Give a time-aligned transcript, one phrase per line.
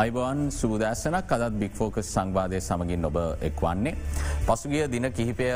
[0.00, 3.16] අයිබවන් සූදෑසනක් අදත් බික්‍ෆෝකස් සංවාධය සමගින් ඔබ
[3.48, 3.94] එක්වන්නේ.
[4.46, 5.48] පසුගිය දින කිහිපය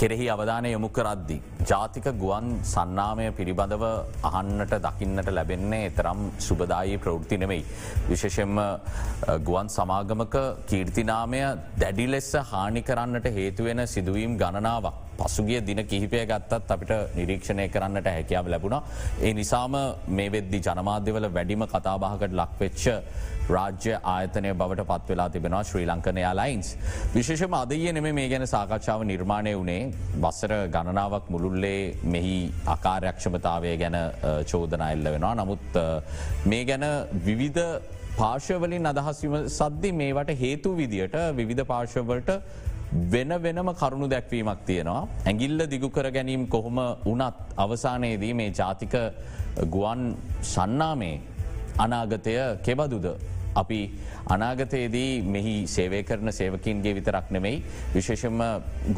[0.00, 1.36] කෙරෙහි අවධානය යොමු කරද්දි.
[1.62, 3.84] ජාතික ගුවන් සන්නාමය පිළිබඳව
[4.30, 7.64] අහන්නට දකින්නට ලැබෙන්නේ එතරම් සුබදායි ප්‍රෘති නෙවෙයි.
[8.10, 8.60] විශේෂෙන්ම
[9.40, 10.36] ගුවන් සමාගමක
[10.70, 11.40] කීර්තිනාමය
[11.78, 14.98] දැඩි ලෙස්ස හානි කරන්නට හේතුවෙන සිදුවීම් ගණනාවක්.
[15.18, 18.82] පසුගිය දින කිහිපය ගත්තත් අපිට නිරීක්ෂණය කරන්නට හැකියාව ලැබුණා.
[19.22, 19.76] ඒ නිසාම
[20.10, 22.84] මේ වෙද්දි ජනමාධ්‍යවල වැඩිම කතාබාහකට ලක්වෙච්ච
[23.48, 26.68] රාජ්‍ය ආයතනය බවට පත්වෙලා තිබෙනවා ශ්‍රී ලංකනයා ලයින්ස්.
[27.14, 29.82] විශේෂම අදය නෙම මේ ගැන සාකච්ඡාව නිර්මාණය වනේ
[30.22, 31.80] බස්සර ගණනාවක් මුළුල්ලේ
[32.14, 32.36] මෙහි
[32.66, 33.98] අකාරයක්ෂමතාවය ගැන
[34.52, 35.34] චෝදන එල්ල වෙනවා.
[35.34, 35.80] නමුත්
[36.46, 36.86] මේ ගැන
[37.26, 37.64] විවිධ
[38.18, 42.32] පාර්ශවලින් අදහස්ම සද්දි මේවට හේතු විදියට විවිධ පාර්ශවලට
[43.12, 45.08] වෙන වෙනම කරුණු දැක්වීමක් තියෙනවා.
[45.26, 48.94] ඇගිල්ල දිගුකර ගැනීම් කොහොම වනත් අවසානයේදී මේ ජාතික
[49.68, 50.02] ගුවන්
[50.44, 51.16] සන්නාමේ
[51.78, 53.06] අනාගතය කෙබදුද
[53.62, 53.80] අපි
[54.28, 57.62] අනාගතයේදී මෙහි සේවය කරන සේවකින්ගේ විතරක් නෙමෙයි
[57.94, 58.42] විශේෂම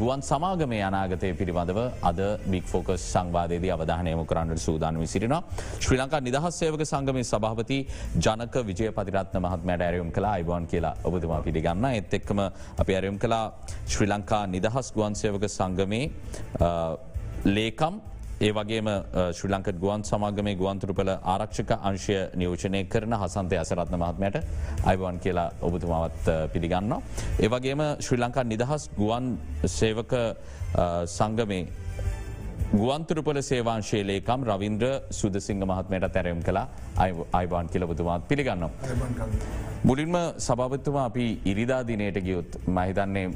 [0.01, 5.41] ගුවන් සමාගමේ අනාගතය පිළිබඳව අද බික් ෆෝකස් සංවාදයේදී අවධානයම කරන්නට සූදානම සිරිනවා.
[5.79, 7.79] ශ්‍රී ලංකා නිදහස් සේවක සංගමේ සභාපති
[8.17, 12.39] ජනක විජය පතිරත්න මහත්මයට ඇරයුම් කලා අයිබවන් කියලා ඔබතුමා පිළිගන්න එත් එක්කම
[12.77, 13.43] අපි ඇරයුම් කලා
[13.87, 16.05] ශ්‍රී ලංකා නිදහස් ගුවන් සේවක සංගමේ
[17.47, 17.95] ලේකම්
[18.39, 18.87] ඒ වගේම
[19.37, 24.37] ශ්‍රී ලංකත් ගුවන් සමාගමේ ගුවන්තුරපල ආරක්ෂක අංශය නියෝජනය කරන හසන්තය අසරත්න මහත්මයට
[24.85, 26.93] අයිවන් කියලා ඔබතුමාවත් පිළිගන්න.
[27.39, 29.27] ඒවගේම ශ්‍රී ලංකා නිදහස් ගුවන්
[29.73, 30.15] සේවක
[31.09, 31.61] සංගමේ
[32.73, 36.67] ගුවන්තුරපල සේවාංශේලේකම් රවින්ද්‍ර සුදසිංහ මහත්මයට තැරම් කලා
[37.33, 38.69] අයිවාන් කියලබතුමාත් පිළිගන්න.
[39.83, 43.27] මුලින්ම සභාපත්තුමා අපි ඉරිදා දිනයට ගියුත් මහිතන්නේ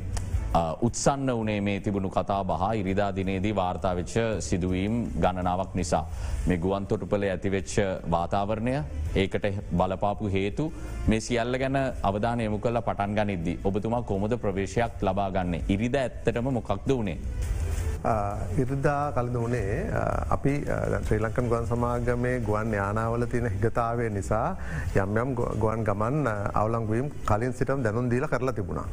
[0.53, 6.05] උත්සන්න වනේ මේ තිබුණු කතා බහ ඉරිදා දිනේදී වාර්තාවෙච්ච සිදුවීම් ගණනාවක් නිසා.
[6.47, 7.73] මේ ගුවන්තොටුපල ඇතිවෙච්ච
[8.11, 8.75] වාතාවරණය
[9.15, 10.71] ඒකට බලපාපු හේතු
[11.07, 13.59] මේ සියල්ල ගැන අවධානයමු කල පටන් ගනිද්දි.
[13.63, 15.65] ඔබතුමා කොමද ප්‍රවේශයක් ලබා ගන්න.
[15.67, 17.17] ඉරිද ඇත්තටම මොකක්ද වනේ.
[18.03, 19.75] ඉරිදා කලද වනේ
[20.35, 20.53] අපි
[21.05, 24.57] ශ්‍රී ලංකන් ගුවන් සමාගමේ ගුවන් යානාවල තියෙන හිගතාවය නිසා
[24.95, 28.87] යම් යම් ගුවන් ගමන් අවලංගුවීම් කලින් සිටම් දැනුන් දීල කරලා තිබුණා.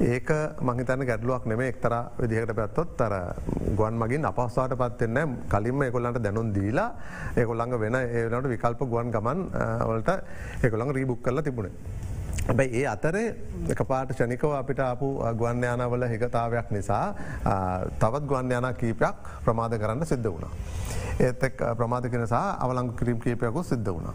[0.00, 0.30] ඒක
[0.62, 3.14] මහිතන ගැඩලුවක් නෙමේ එක්තර විදිහකට පැත්තොත් තර
[3.78, 6.90] ගුවන් මගින් අපස්සාට පත්වෙන්න කලින්ම එකොල්ලන්ට දැනුන් දීලා
[7.36, 9.48] ඒකොල්ළඟ වෙන ඒනට විකල්ප ගුවන් ගමන්
[9.88, 10.20] වලට
[10.64, 11.74] ඒකොළඟ රීබුක් කරලා තිබුණේ.
[12.48, 13.26] හැබැයි ඒ අතරේ
[13.68, 17.04] එකපාට ෂනිකව අපිට අපපු ගුවන්්‍යයානවල හිගතාවයක් නිසා
[17.98, 20.52] තවත් ගුවන්්‍යයාන කීපයක් ප්‍රමාද කරන්න සිද්ධ වුණා.
[21.20, 24.14] ඒත් එක් ප්‍රමාධ කෙනසා අවලංගු කිරීම් කීපයකු සිද්ධ වුණා.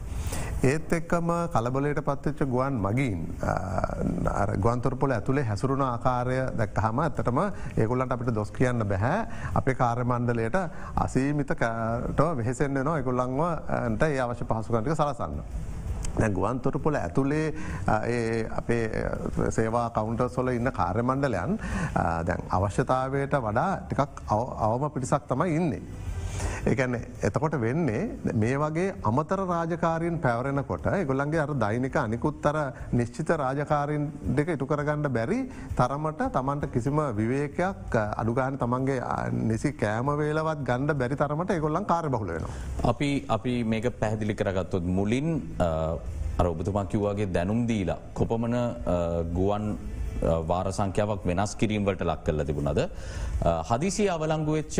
[0.63, 3.19] ඒත් එක්කම කලබලයට පත්වෙච්ච ගුවන් මගින්
[4.57, 7.41] ගුවන්තොරපොල ඇතුළේ හැසුරුණ ආකාරය දැක්කහම ඇතටම
[7.77, 9.19] ඒකුල්ලන්ට අපිට දොස් කියන්න බැහැ
[9.53, 10.57] අපේ කාර්යමණ්ඩලයට
[10.97, 11.53] අසීමිතට
[12.33, 15.39] වෙහෙසෙන්න්න නවා එකුල්ලංවන්ට ඒ අවශ්‍ය පහසුකන්ටික සලසන්න.
[16.29, 17.53] ගුවන්තොටපොල ඇතුළේ
[18.51, 18.85] අපේ
[19.49, 21.59] සේවා කවුන්ටර් සොල ඉන්න කාර්යමණ්ඩලයන්
[22.27, 25.81] දැන් අවශ්‍යතාවයට වඩා ටිකක් අවම පිටිසක් තමයි ඉන්නේ.
[26.65, 26.95] ඒකැන
[27.27, 28.01] එතකොට වෙන්නේ
[28.35, 32.57] මේ වගේ අමතර රාජකාරීන් පැවරෙනකොට ගොල්ලන්ගේ අර දෛනික අනිකුත්තර
[32.93, 34.05] නිශ්චිත රාජකාරීන්
[34.37, 35.39] දෙක ඉටු කරගන්න බැරි
[35.79, 38.99] තරමට තමන්ට කිසිම විවේකයක් අඩුගාන තමන්ගේ
[39.51, 42.53] නිසි කෑම වේලවත් ගණ්ඩ බැරි තරමට එගොල්ලන් කාර බහුලවෙනවා.
[42.83, 45.29] අපි අපි මේක පැහැදිලි කරගත්තොත් මුලින්
[46.39, 48.55] අර ඔබතුමා කිව්වාගේ දැනුම් දීලා කොපමන
[49.37, 49.65] ගුවන්
[50.51, 52.81] වාර සංඛ්‍යාවක් වෙනස් කිරීම්වලට ලක් කල්ල තිබුණද.
[53.69, 54.77] හදිසි අවලංගු වෙච්ච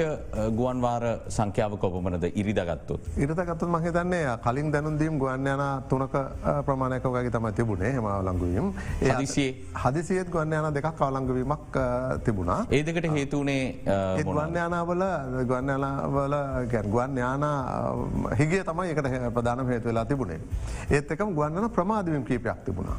[0.60, 1.04] ගුවන්වාර
[1.38, 3.02] සංඛ්‍යාව කොපමනද ඉරිදගත්තුත්.
[3.24, 6.16] ඉරිතගත්තුත් මහිතන්නේ කලින් දැනුන්දීම් ගුවන් යන තුනක
[6.68, 8.68] ප්‍රමාණයකවගේ තම තිබුණේ හෙම අවලංගුවීම්
[9.02, 11.80] හදිසිේ හදිසියත් ගුවන් යන දෙකක් අවලංගවීමක්
[12.26, 12.60] තිබුණා.
[12.72, 13.64] ඒදකට හේතුනේ
[14.24, 15.04] ගුවන් යානාවල
[16.94, 17.46] ගුවන් යාන
[18.40, 20.40] හිගේ තමයි එකට ප්‍රධාන හේතු වෙලා තිබුණේ.
[20.90, 22.98] ඒත් එකම ගුවන්න්න ප්‍රමාධවීම් කීපයක් තිබුණා.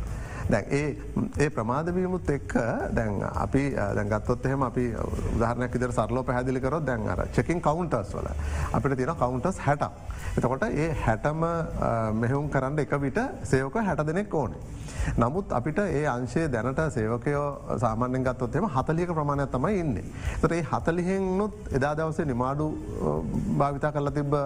[0.50, 0.64] දැන්
[1.38, 2.54] ඒ ප්‍රමාදවීමුත් එක්ක
[2.92, 3.62] දැන් අපි
[3.98, 4.84] දැගත්තොත් එහෙම අපි
[5.36, 8.28] උදාහරනයක් ඉදර සරලෝ පැදිලිකරොත් දැන් අර චකින් කවන්ටර්ස් වල
[8.72, 9.92] අපිට තියෙන කවන්ටර්ස් හැටක්.
[10.36, 11.44] එතකොට ඒ හැටම
[12.20, 14.60] මෙහෙවුම් කරන්න එක විට සයෝක හැට දෙනෙක් ඕනේ.
[15.16, 19.98] නමුත් අපිට ඒ අංශය දැනට සේවකයෝ සාමාන්‍යෙන් ගත්තොත්තෙම හතලියක ප්‍රමාණයක් තමයි ඉන්න.
[20.40, 22.68] තොට ඒ හතලිහෙනුත් එදා දවසේ නිමාඩු
[23.58, 24.36] භාවිතා කල තිබ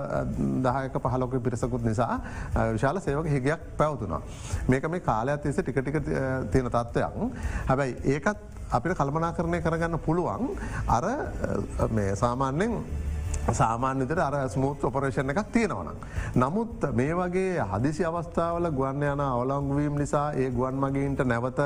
[0.67, 2.21] දහයක පහලොක පිරිසකුත් නිසා
[2.73, 4.21] විශාල සේවක හිගයක් පැවතුනා.
[4.69, 7.13] මේක මේ කාලයක් තිෙස ටිකටික තියෙන තත්ත්වයක්.
[7.67, 8.39] හැබැයි ඒකත්
[8.71, 10.49] අපිට කල්පනා කරණය කරගන්න පුළුවන්
[10.89, 11.05] අර
[12.15, 12.81] සාමාන්‍යෙන්
[13.51, 15.89] සාමාන්‍යතර අර ස්මූත් ඔපරේෂණ එකක් තියෙනවන.
[16.35, 21.61] නමුත් මේ වගේ හදිසි අවස්ථාවල ගුවන් යන අවලංගුවීම් නිසා ඒ ගුවන් මගේන්ට නැවත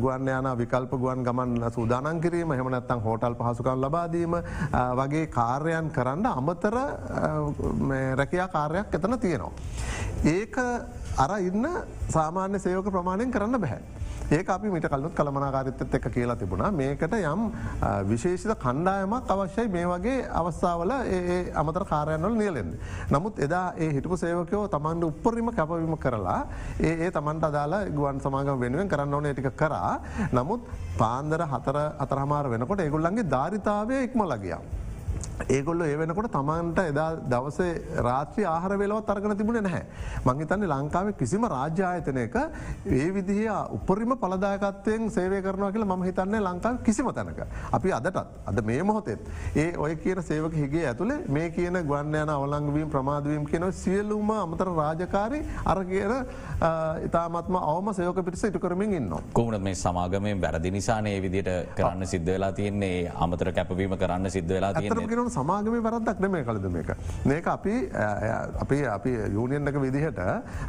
[0.00, 4.36] ගුවන් යන විකල්ප ගුවන් ගමන් සූදානන් කිරීම හෙමනත්තං හෝටල් පහසුකන් ලබාදීම
[4.96, 6.78] වගේ කාර්යයන් කරන්න අමතර
[8.16, 9.52] රැකයා කාර්යක් එතන තියෙනවා.
[10.24, 10.56] ඒක
[11.16, 11.66] අර ඉන්න
[12.10, 13.80] සාමාන්‍ය සයෝක ප්‍රමාණයෙන් කරන්න බැහැ.
[14.28, 17.42] ඒක අපි මිට කලුත් කළමනාකාරිත්තත් එක කියලා තිබුණා මේකට යම්
[18.10, 22.72] විශේෂිත කණ්ඩායමක් අවශ්‍යයි මේ වගේ අවස්ථාවල ඒ අමතර කාරයන්වල නියලෙන්ද.
[23.10, 26.40] නමුත් එදා ඒ හිටපු සේවකයෝ තමන්ට උපරිම කැපවීම කරලා
[26.80, 29.92] ඒ ඒ තමන්ට අදාලා ගුවන් සමාගම වෙනුවෙන් කරන්න ඕන ටික කරා
[30.32, 30.66] නමුත්
[30.98, 34.85] පාන්දර හතර අතරහමාර වෙනකොට ඒගොල්ලන්ගේ ධාරිතාවය ඉක්ම ලගියා.
[35.48, 39.82] ඒගොල්ල ඒ වෙනකොට තමන්ට එදා දවසේ රාත්‍රී ආහර වෙලවත් අරගන තිබුණ නැහැ.
[40.24, 42.36] මංහිතන්නේ ලංකාව කිසිම රාජ්‍යායතනයක
[42.98, 43.40] ඒ විදිහ
[43.78, 47.40] උපරිම පලදායකත්වයෙන් සේවය කරනවා කියල ම හිතන්නේ ලංකාව කිසිම තැනක.
[47.72, 49.20] අපි අදටත් අද මේ මොහොතෙත්
[49.54, 54.72] ඒ ඔය කියන සේවක හිගේ ඇතුළේ මේ කියන ගවන්න යන අවලංගවීම් ප්‍රමාදවීම් කියනව සියලුම අමතර
[54.80, 56.14] රාජකාරි අර කියන
[57.08, 59.12] ඉතාමත්ම අවම සයෝක පිරිස ඉටු කරමින් ඉන්න.
[59.32, 64.72] කොමට මේ සමාගමය වැරදි නිසානේ විදිට කරන්න සිද්ධ වෙලා තියන්නේ අමතර කැපවීම කරන්න සිද්ධ වෙලා
[64.74, 66.90] තියෙන කියනවන සමාගම වරදක් නෙමේ කලද මේක.
[67.24, 67.74] මේක අපි
[68.60, 70.20] අපි අපි යුනියන්ක විදිහට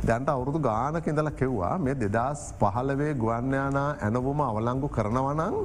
[0.06, 5.56] දැන්ට අවුරුදු ගානක ඉඳල කෙව්වා මේ දෙදස් පහලවේ ගුවන්්‍යයානා ඇනවුම අවලංගු කරනවනං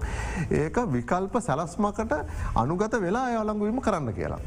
[0.50, 2.12] ඒක විකල්ප සැලස්මකට
[2.54, 4.40] අනුගත වෙලා අයවලංගුවීම කරන්න කියලා.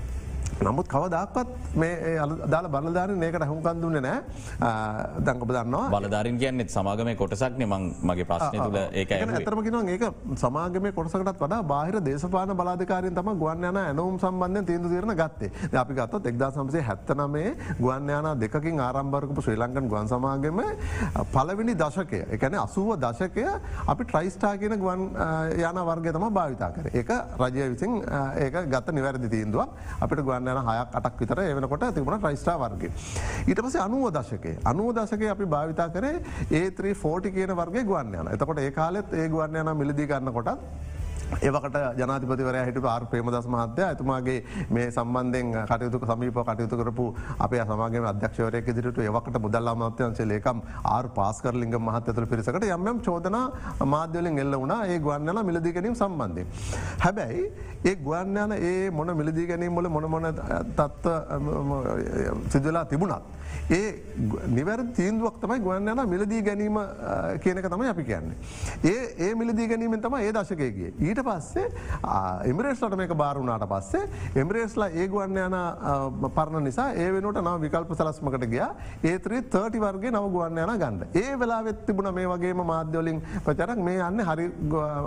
[0.62, 4.19] නමුත් කවදක්වත් මේ අදාල බලධාරන ඒකට හුකන් දුන්න නෑ
[5.19, 5.89] දංකප දන්නවා.
[5.92, 10.06] බලධාරින් කියන්නෙත් සමාගම කොටසක්න මං මගේ ප්‍රශ්නය තුළ ඒක ඇතරමකින ඒක
[10.36, 15.51] සමාගම කොටසකටත් වඩා බාහිර දේශපාන බලාධකාරයෙන් තම ගුවන් යන ඇනවුම් සම්බන්ධය තීන්දු තිරන ගත්තේ.
[15.75, 17.50] අපි ගත්තත් එක්දා සම්සේ හැත්තනමේ
[17.80, 20.63] ගුවන් යාන දෙකින් ආරම්භරකපු ශ්‍රී ලංකන් ගුවන් සමාගම
[21.33, 23.45] පලවිනි දශකය එකන අසුව දශකය
[23.88, 25.06] අපි ට්‍රයිස්ටා කියන ගුවන්
[25.59, 26.89] යන වර්ගය තම භාවිතා කර.
[26.94, 28.01] ඒක රජය විසින්
[28.38, 29.69] ඒක ගත්ත නිවැරදි තීන්දුවක්.
[30.01, 32.92] අපිට ගුවන් යන හයක් අටක් විතර එවනකොට තිබුණ ්‍රයිස්ටා වර්ගේ.
[33.48, 36.22] ඊට පස අනුව දශකේ අනුව දශක අපි භාවිතා කරේ
[36.54, 40.60] ඒත්‍රී ෆෝටි කියන වර්ගේ ගුවන් යන එතකොට ඒ කාලෙත් ඒ ගුවන් යන මිලදී ගන්න කොටත්
[41.25, 44.38] ඒවකට ජනාතිපතිවර හිට ආර් ප්‍රේමදස් මහත්‍ය ඇතුමාගේ
[44.69, 47.06] මේ සම්බන්ධෙන් කටයුතු සමීප කටයුතු කරපු
[47.39, 50.62] අපේ සමාගේ අධ්‍යක්ෂවරය දිරට ඒවකට මුදල්ලා මත්‍යන්සේ ලේකම්
[50.95, 53.38] ආර් පාස්කරලිංග මහත්තතුළ පිරිසකට යම්යම් චෝදන
[53.86, 56.45] මාධ්‍යවලින් එල්ල වුණා ඒ ගුවන්නල මිලදී ගැනීම සම්බන්ධය.
[57.00, 57.44] හැබැයි
[57.86, 60.30] ඒ ගුවන්යන ඒ මොන මිලදී ගැනීම මොල මොන මොන
[60.78, 61.06] තත්ව
[62.50, 63.24] සිදුලා තිබුණත්.
[63.69, 64.03] ඒ
[64.57, 66.77] නිවැර තීන්දුවක් තමයි ගුවන් යන මිලදී ගැනීම
[67.44, 68.38] කියනක තමයි අපි කියන්නේ.
[68.83, 70.94] ඒ ඒ මිලදී ගැනීමෙන් තම ඒ දශකයගේ.
[71.00, 71.68] ඊට පස්සේ
[72.51, 74.03] එමරේස්ලට මේක බාරුණාට පස්සේ
[74.44, 75.57] එමරේස්ලා ඒ ගුවන් යන
[76.36, 78.63] පරණ නිසා ඒ වෙනට නව විකල්ප සලස්මකට ගිය
[79.12, 81.01] ඒත්‍රී තර්ටි වර්ගේ නව ගුවන් යන ගන්න.
[81.13, 84.47] ඒ වෙලා වෙත් තිබුණ මේ වගේම මාධ්‍යවලින් ප්‍රචරක් මේ යන්න හරි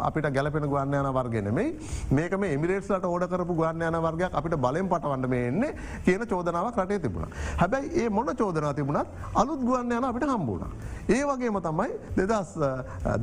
[0.08, 1.67] අපිට ගැලපෙන ගුවන් යන වර්ගෙනෙමයි
[2.11, 5.73] මේක මේ එමිරේට්ලට ඕඩ කරපු ගුවන් යන වර්ගයක් අපිට බලෙන් පටවන්න මේ එන්නේ
[6.05, 7.32] කියන චෝදනාවක් රටේ තිබුණ.
[7.61, 10.65] හැබැයි ඒ මොන චෝදනා තිබුණත් අලුත් ගුවන් යන අපිට හම්බුණ.
[11.09, 12.55] ඒ වගේම තමයි දෙදස්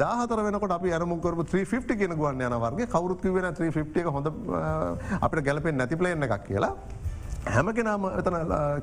[0.01, 4.27] දාහතර වෙනකට අපි අරමුකරපු 350 කියෙන ගුවන් යන වර්ගේ කවරුත් කිවෙන 350 එක හොඳ
[5.21, 6.73] අපිට ගැලපෙන් නැතිපලේන්න එකක් කියලා.
[7.45, 8.35] හැම කෙනම එතන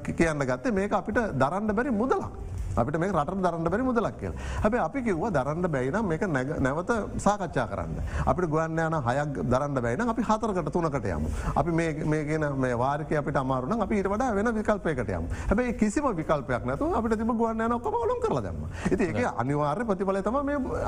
[0.07, 2.52] කියන්න ගත්තේ මේක අපිට දරන්න බැරි මුදලක්.
[2.77, 4.35] අපිට මේ රට දරන්න බැරි මුදලක් කියල
[4.65, 6.23] හැබ අපි කිව්ව දරන්න බැයිනම් මේක
[6.67, 6.93] නැවත
[7.27, 7.97] සාකච්ඡා කරන්න.
[8.27, 11.29] අපිට ගුවන් යන හයක් දරන්න බැයින අපි හතරකට තුනකට යමු.
[11.57, 11.71] අපි
[12.13, 16.93] මේගෙන මේ වාරික අපිට අමාරුන අපි ඊට වඩා වෙන විකල්පයකට යම් හැබයි කිසිම විකල්පයක් නැතු
[17.01, 18.65] අපිට තිබ ගුවන් යන ඔක්කම ඔලුම් කරල දම.
[18.91, 20.37] ඇති ඒක අනිවාර්ය ප්‍රතිඵල තම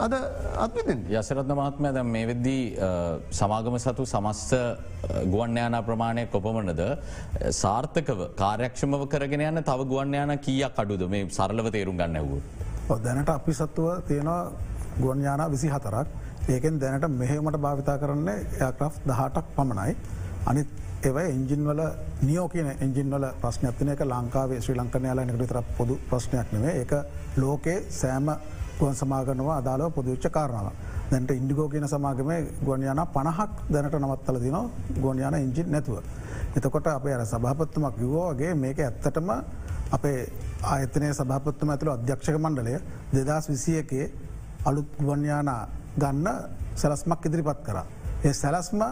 [0.06, 0.14] අද
[0.66, 1.06] අත්විතින්.
[1.20, 2.64] යසරත්න මහත්මය දැ මේ වෙද්දී
[3.40, 4.52] සමාගම සතු සමස්ත
[5.32, 6.82] ගුවන් යානා ප්‍රමාණය කොපමනද
[7.62, 12.40] සාර්ථකව කාර්යක්ෂමව කරගෙන යන්න තව ගුවන් යාන කියක් අඩුද මේ සරලව තේරුම් ගන්න වූ.
[13.00, 14.52] දැනට අපි සත්තුව තියෙනවා
[14.96, 16.08] ගුවන් යාන විසි හතරක්
[16.48, 19.96] ඒකෙන් දැනට මෙහෙමට භාවිතා කරන්නේ ඒක්‍රෆ් දහටක් පමණයි.
[20.46, 20.68] අනිත්
[21.02, 21.80] එව එන්ජින්වල
[22.22, 26.92] නියෝ කියන එන්ජින්වල ප්‍රශ්නයක්තිනක ලංකාවේ ශ්‍රී ලංකන යාලා එකට විතර පොදු ප්‍රශ්නයක් නෙවේ ඒක
[27.36, 28.28] ලෝකේ සෑම
[28.78, 30.72] ගුවන් සමාගනවා අදාලව පොදුච්ච කාරණාව.
[31.10, 32.30] දැන්ට ඉන්ඩිගෝ කියන සමාගම
[32.64, 34.56] ගොන්යාන පණහක් දැනට නවත්තල දින
[35.00, 35.98] ගොන්යාන ඉංජින් නැතුව.
[36.56, 39.30] එතකොට අපේ අර සභාපත්තුමක් කිවෝගේ මේක ඇත්තටම
[39.90, 40.18] අපේ
[40.64, 42.74] ආයතනය සභාපත්තුම ඇතුළ අධ්‍යක්ෂක මණ්ඩලය
[43.14, 44.06] දෙදස් විසියකේ
[44.64, 45.62] අලුත් ගුවන්යානා
[45.96, 46.28] ගන්න
[46.74, 47.78] සැලස්මක් ඉදිරිපත් කර.
[48.24, 48.82] ඒ සැලස්ම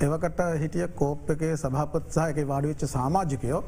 [0.00, 3.60] එවකට හිටිය කෝප් එකේ සභාපත්සාහක වාඩිවෙච්ච සාමාජිකයෝ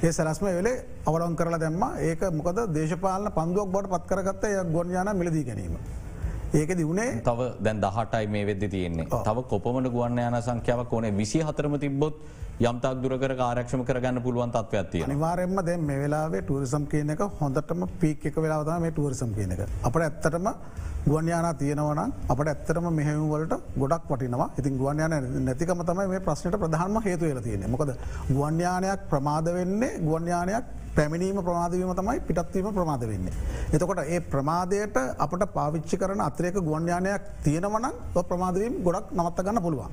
[0.00, 5.44] ඒ සැලස්ම වෙලේ අවලං කරලා දැම්ම ඒක මොකද දේශපාලන පන්දුවක් බොඩ පත් කරගත්ත ගොන්යාන මිලදී
[5.44, 5.74] ගැනීම.
[6.50, 9.06] ඒක දිවුණේ තව දැන් දහටයි මේ වෙද්දි තියෙන්නේ.
[9.06, 11.10] තව කොපමට ගුවන් යන සංඛ්‍යාවක් ඕනේ?
[11.12, 12.14] විසි හතරම තිබොත්
[12.60, 17.84] යම්තක් දුරකර ආරක්ෂම කරගන්න පුළුවන් තත්ව ඇතිය අනිවාරෙන්ම දැ මේ වෙලාවේ ටූරිසම් කියන එක හොඳටම
[18.00, 19.60] පීක් එක වෙලාවතම මේ ටූරිසම් කියන එක.
[19.82, 20.48] අපට ඇත්තටම
[21.06, 24.48] ගුවන්යානා තියෙනවන අපට ඇත්තරම මෙහෙවලට ගොඩක් වටිනවා.
[24.58, 25.14] ඉතින් ගුවන්යාන
[25.44, 27.92] නැතිකම තමයි මේ ප්‍රශ්නයට ප්‍රධානම හේතු වෙලා තියෙන මොකද
[28.30, 30.64] ගුවන්යානයක් ප්‍රමාද වෙන්නේ ගුවන්යානයක්
[30.98, 33.34] පැමිණීම ප්‍රමාදවීම තමයි පිටත්වීම ප්‍රමාද වෙන්නේ.
[33.72, 37.88] එතකොට ඒ ප්‍රමාදයට අපට පාවිච්චි කරන අත්‍රයක ගුවන්යානයක් තියෙනවන
[38.30, 39.92] ප්‍රමාදවීම ගොඩක් නවත්ත ගන්න පුළුවන්.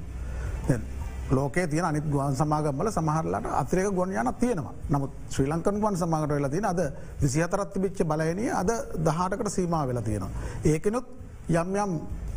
[1.31, 6.49] ලෝකේ තියන අනිත් ගුවන් සමාගම්බල සමහරලාට අත්‍රේක ගොන්යන තියෙනවා නමුත් ශ්‍රී ලංකන් ගුවන් සමාගට වෙලා
[6.49, 6.81] තියෙන අද
[7.21, 8.69] විසිහතරත්ති බිච්ච බලයනය අද
[8.99, 10.29] දහටකට සීමා වෙලා තියෙනවා.
[10.65, 11.05] ඒකනුත්
[11.51, 11.91] යම් යම්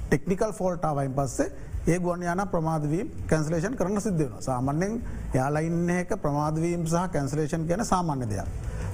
[0.07, 1.53] ටෙක්නිකල් ෆෝල්ටාවයින් පස්සේ
[1.89, 4.97] ඒ ගුවන් යාන ප්‍රමාදවීම් කැන්සලේෂන් කරන සිද්ධ වෙන සාමන්‍යෙන්
[5.35, 8.49] යාලයින්න එක ප්‍රමාදවීම් සහ කැන්සලේෂන් ගැන සාමාන්‍ය දෙයක්.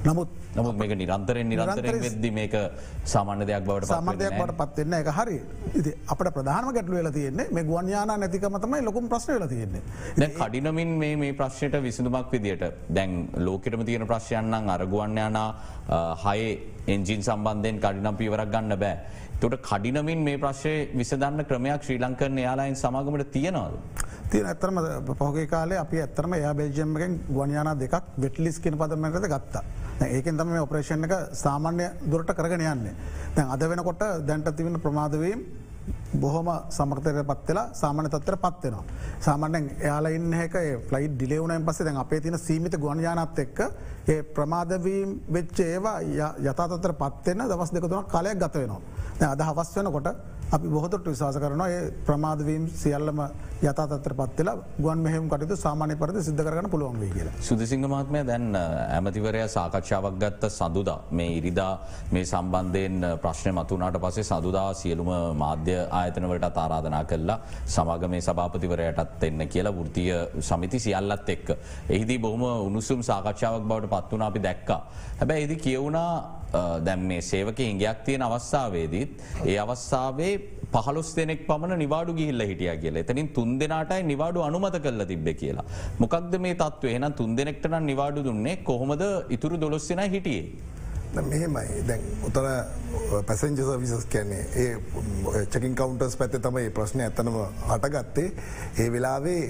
[0.05, 2.55] නමුත් නමුත් මේක නිරන්තරෙන් නිරන්තරෙන් වෙද්දි මේක
[3.05, 5.39] සාමාන්‍ය දෙයක් බවට සාමාන්‍යයක් බට පත්වෙන්න එක හරි
[5.75, 9.83] ඉති අපට ප්‍රධානම ගැටලු වෙලා තියෙන්නේ මේ ගුවන්යාන නැතිකමතමයි ලොකුම් ප්‍රශ්න වෙලා තියෙන්නේ.
[10.37, 15.39] කඩිනමින් මේ මේ ප්‍රශ්නයට විසඳුමක් විදියට දැන් ලෝකෙටම තියෙන ප්‍රශ්යන්නම් අරගුවන්යාන
[16.25, 16.53] හයේ
[16.87, 18.97] එන්ජින් සම්බන්ධයෙන් කඩිනම් පිවරක් ගන්න බෑ.
[19.41, 23.75] තොට කඩිනමින් මේ ප්‍රශ්ය විසදන්න ක්‍රමයක් ශ්‍රී ලංකරන යාලායින් සමාගමට තියෙනවාද.
[24.35, 24.79] තිය ඇතරම
[25.11, 29.63] පහගේ කාලේ අපි ඇත්තරම යා බේජම්මකෙන් ගුවන්යාන දෙකක් වෙටලිස් කියෙන පදමකට ගත්තා.
[30.07, 32.95] ඒකෙන් තම මේ ඔපරේෂණ එක සාමාන්‍ය දුරට කරගෙන යන්නේ.
[33.37, 35.45] දැන් අද වෙනකොට දැන්ට තිවන්න ප්‍රමාදවීම්
[36.15, 38.85] බොහොම සමර්තය පත්වෙලා සාමාන්‍ය තත්තර පත්වෙනවා.
[39.21, 40.57] සාමාන්‍යෙන් එයාලා ඉන්න එක
[40.89, 43.59] ෆලයි් ඩිලේවුණයෙන් පස්සේ දැන් අපේ තින සීමිත ගුවන්යානත් එක්ක
[44.09, 45.97] ඒ ප්‍රමාදවීම් වෙච්ච ඒවා
[46.43, 48.83] යථතතර පත්වෙන දවස් දෙකතුන කාලයක් ගත වෙනවා.
[49.25, 50.09] අද හවස් වෙනකොට
[50.53, 53.21] අපි බොහොතට විශවාස කරනවා ඒ ප්‍රමාදවීම් සියල්ලම
[53.63, 57.35] යතතර පත්වෙලා ගුවන් මෙහම කටතු සාමානය පරද සිද්ධ කරන පුළුවන් වේ කියලා.
[57.41, 61.73] සුදසිංහ මහත්මය දැන් ඇමතිවරය සාකච්ඡාවක් ගත්ත සඳුදා මේ ඉරිදා
[62.13, 69.49] මේ සම්බන්ධයෙන් ප්‍රශ්නය මතුනාට පසේ සඳුදා සියලුම මාධ්‍ය ආයතනවලට ආරාධනා කල්ලා සමාග මේ සභාපතිවරයටත් එන්න
[69.49, 71.49] කියලා වෘතිය සමිති සියල්ලත් එක්ක.
[71.89, 74.81] එහිදී බොහම උණුසුම් සාකච්ඡාවක් බවට පත්වනා අපි දැක්කා.
[75.21, 76.44] හැබැ එදි කියවුණා
[76.81, 79.13] දැම් මේ සේවක ඉංගයක් තියෙන අවස්ථාවේදීත්
[79.45, 80.33] ඒ අවස්ථාවේ
[80.75, 85.67] පහලොස් දෙනෙක් පමණ නිවාඩු ගිහිල්ල හිටිය කියල එතනින් තුන් දෙනාටයි නිවාඩු අනුමත කල්ල තිබ්බ කියලා.
[85.99, 90.47] මොකක්ද මේ තත්ව එහන තුන් දෙනෙක්ටන නිවාඩු දුන්නේ කොහොමද ඉතුරු දොළොස්සෙන හිටියේ.
[91.23, 92.47] මෙහෙමයි දැන් උතන
[93.27, 98.29] පැසෙන්ජ සවිසස් කැන්නේ ඒ චකින් කවන්ටර්ස් පැත්ත තමයි ප්‍රශ්නය ඇතනම හටගත්තේ
[98.79, 99.43] ඒ වෙලාවේ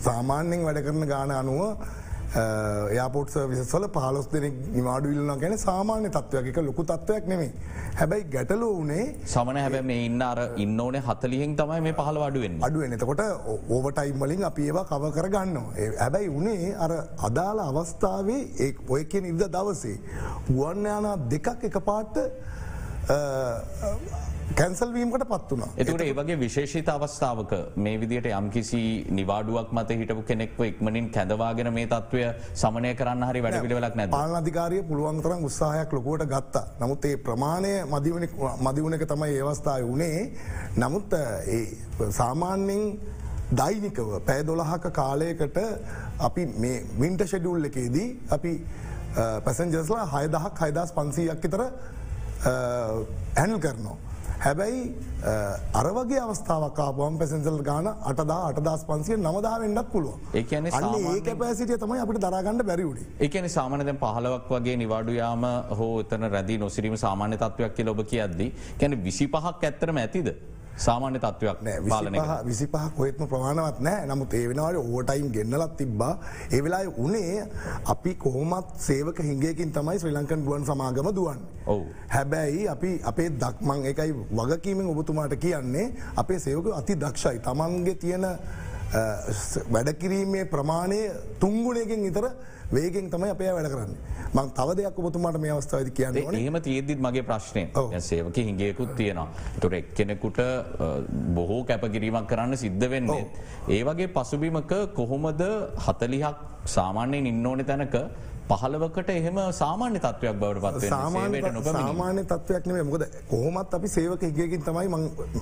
[0.00, 1.60] සාමාන්‍යෙන් වැඩ කරන ගාන අනුව
[2.34, 7.50] යාපෝට් විසල පහලොස් දෙනෙක් නිවාඩු ඉල්ලන ගැන සාමාන්‍ය තත්වයක් ලොකු තත්වයක් නෙමේ.
[8.00, 12.62] හැබැයි ගැටලු වනේ සමන හැබැ මේ ඉන්න අර ඉන්න ඕනේ හතලියෙන් තමයි මේ පහල අඩුවෙන්
[12.68, 13.22] අඩුවෙන් එතකොට
[13.76, 15.74] ඕවටයිම් වලින් අපි ඒවා කව කරගන්නවා.
[16.02, 16.92] හැබැයි උනේ අර
[17.28, 19.98] අදාළ අවස්ථාවේ ඒ ඔය කිය ඉද දවසේ.
[20.48, 22.16] ගුවන්යානා දෙකක් එක පාට්ට
[24.52, 25.64] කැන්සල්වීමට පත් වුණ.
[25.76, 28.80] එතුට ඒවගේ විශේෂිත අවස්ථාවක මේ විදිට යම්කිසි
[29.10, 34.82] නිවාඩුවක් මත හිටපු කෙනෙක්ව ඉක්මනින් කැදවාගෙන මේ තත්වය සමනය කරන්න හරි වැඩ පිළිවෙලක් නැ පාලනධිකාරය
[34.82, 36.64] පුළුවන්තරම් උත්සාහයක් ලොකුවට ගත්තා.
[36.80, 37.72] නමුත් ඒ ප්‍රමාණය
[38.60, 40.20] මදිවන එක තමයි ඒවස්ථාව වනේ
[40.78, 41.16] නමුත්
[42.10, 42.84] සාමාන්‍යෙන්
[43.52, 45.58] දෛනිකව පෑ දොළහක කාලයකට
[46.20, 48.52] අපි මේ වින්ට ෂෙඩුල් එකේදී අපි
[49.44, 51.66] පැසන්ජස්ලා හයදහක් හයිදස් පන්සීයක් තර
[53.36, 53.98] ඇනල් කරනවා.
[54.40, 54.82] හැබැයි
[55.74, 62.62] අරවගේ අවස්ථාවකාපුවම් පැසෙන්සල් ගාන අටදා අටදස් පන්සිය නමදාවෙන්ඩක් පුළුව ඒන ඒක පැසිටිය තමයි අපට දරගන්න
[62.64, 68.48] බැරිවුඩි ඒකන සාමනද පහලවක් වගේ නිවාඩුයාම හෝ එතන රැදි නොසිරීම සාමාන්‍ය තත්වයක් කිය ලොබ කියද්දි
[68.80, 70.30] කැන විසි පහක් ඇත්තරම ඇතිද.
[70.86, 71.58] සාමාන්‍ය තත්වයක්
[71.88, 72.16] පාලන
[72.48, 74.06] විසි පහ කොහෙත්ම ප්‍රමාණවත් නෑ.
[74.10, 76.12] නමුත් ඒ වෙනවාට ඕටයිම් ගෙන්න්නලත් තිබ්බා.
[76.56, 77.44] ඒවෙලා උනේ
[77.94, 81.40] අපි කොහොමත් සේවක හිංගයකින් තමයි ශ්‍රී ලංකන් ගුවන් සමාගම දුවන්.
[82.14, 87.38] හැබැයි අපි අපේ දක්මං එකයි වගකීමෙන් ඔබතුමාට කියන්නේ අපේ සේවක අති දක්ෂයි.
[87.48, 88.26] තමන්ගේ තියෙන
[89.74, 91.00] වැඩකිරීමේ ප්‍රමාණය
[91.40, 92.26] තුංගුණයකින් ඉතර
[92.72, 93.94] වේගෙන් තමයි අපේ වැඩ කරන්න.
[94.34, 97.64] මං තව දෙයක් ඔබතුමාට මේ අවස්ථාවද කියන්න ඒම තියද්දිත් මගේ ප්‍රශ්නය
[98.08, 99.28] සේවක හිංගයකුත් තියෙනවා.
[99.60, 100.38] තුර එක් කෙනෙකුට
[101.36, 103.26] බොහෝ කැපකිරීමක් කරන්න සිද්ධ වෙන්නේ.
[103.68, 105.42] ඒ වගේ පසුබිමක කොහොමද
[105.86, 106.36] හතලිහක්
[106.76, 107.96] සාමාන්‍යයෙන් ඉන්න ඕනෙ තැනක
[108.50, 114.88] පහලවකට එහෙම සාමාන්‍ය තත්වයක් බවට පත් සාමාන්‍ය තත්වයක් නේ මොකද කොහොමත් අපි සේවක හිගයකින් තමයි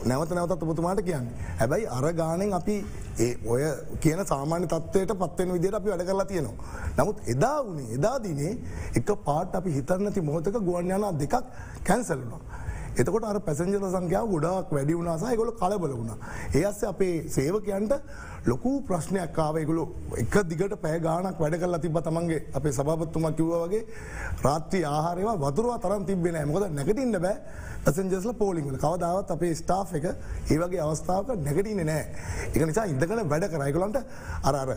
[0.05, 1.29] නැවත නැවතත් ඔබතුමාට කියන්න.
[1.59, 2.77] හැබැයි අර ගානෙන් අපි
[3.19, 3.63] ඒ ඔය
[4.01, 6.57] කියන සාමාන්‍ය තත්වයට පත්වෙන විදිට අපි වැඩ කරලා තියෙනවා.
[6.99, 8.55] නමුත් එදා වනේ එදා දිනේ
[8.95, 11.37] එක පාට අපි හිතරනති මොහොතක ගුවන්යනා දෙකක්
[11.85, 12.43] කැන්සල්ලුණා.
[12.97, 16.13] එතකොට අර පැසෙන්ජල සංඛ්‍යාව ගොඩක් වැඩි වුණනාසා ගොල කලබල වුණ.
[16.55, 17.93] ඒ අස්ස අපේ සේවකයන්ට
[18.45, 23.85] ලොකු ප්‍රශ්නයක් කාවයගුලු එක දිගට පෑගානක් වැඩ කල් තිබ තමන්ගේ අපේ සභපත්තුමක් කිව්ව වගේ.
[24.43, 27.37] රාත්‍රී ආහාරයවා වතුරවා තරම් තිබෙන මොකද නැගටින්න බෑ.
[27.85, 30.07] ඇසෙන්ජස්ල පෝලිංගල කවදාවත් අපේ ස්ටා් එක
[30.51, 32.05] ඒවගේ අවස්ථාවක නැගටීන නෑ.
[32.49, 33.99] එක නිසා ඉදකන වැඩ කරයිකලන්ට
[34.45, 34.71] අරර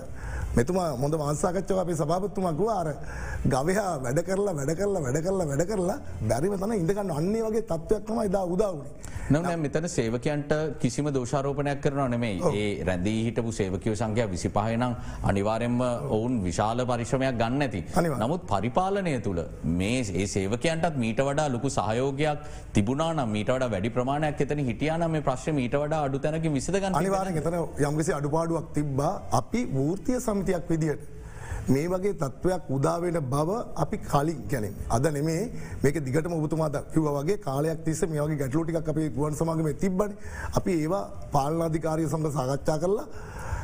[0.55, 2.89] මෙතුමා මොඳ මාසාකච්චව අපේ සභාපත්තුමක්ව අර
[3.45, 8.21] ගවයා වැඩ කරලා වැඩ කරලා වැඩ කරලා වැඩ කරලා බැරිම තන ඉඳගන්න අන්නේ වගේ තත්ත්වයක්ම
[8.25, 8.93] ඉදා උදාවුණේ.
[9.31, 15.77] නම මෙතන සේවකයන්ට කිසිම දෝෂාරෝපනයක් කරන නෙමේ ඒ රැඳී හිටපු සේවකයෝ සංඛ්‍ය විසි පහනම් අනිවාරෙන්ම
[16.09, 17.81] ඔවුන් විශාල පරිශ්‍රමයක් ගන්න ඇති.
[18.17, 19.41] නමුත් පරිපාලනය තුළ
[19.73, 25.25] මේ ඒ සේවකයන්ටත් මීට වඩා ලොකු සහයෝගයක් තිබුණනම් මීට වඩ වැඩි ප්‍රමාණයක් එතන හිටියාන මේ
[25.29, 31.20] ප්‍රශ්න මීට වඩා අඩු තැනක විසදගන්න අනිවාරෙන් එතන යම්කිසි අඩුපාඩුවක් තිබ්බා අපි වෘතිය සමිතියක් විදිහට.
[31.67, 35.51] මේ වගේ තත්ත්වයක් උදාවෙන බව අපි කලින් ගැන අද නෙමේ
[35.83, 40.11] මේක දිගට ඔබතුමාද කිව වගේ කාලයක් තිස්ස මේ වගේ ගැටලෝටික් අපේ ගුවන් සමගම තිබ්බන.
[40.55, 43.07] අපි ඒවා පාලනාධිකාරය සඟ සාකච්ඡා කරලා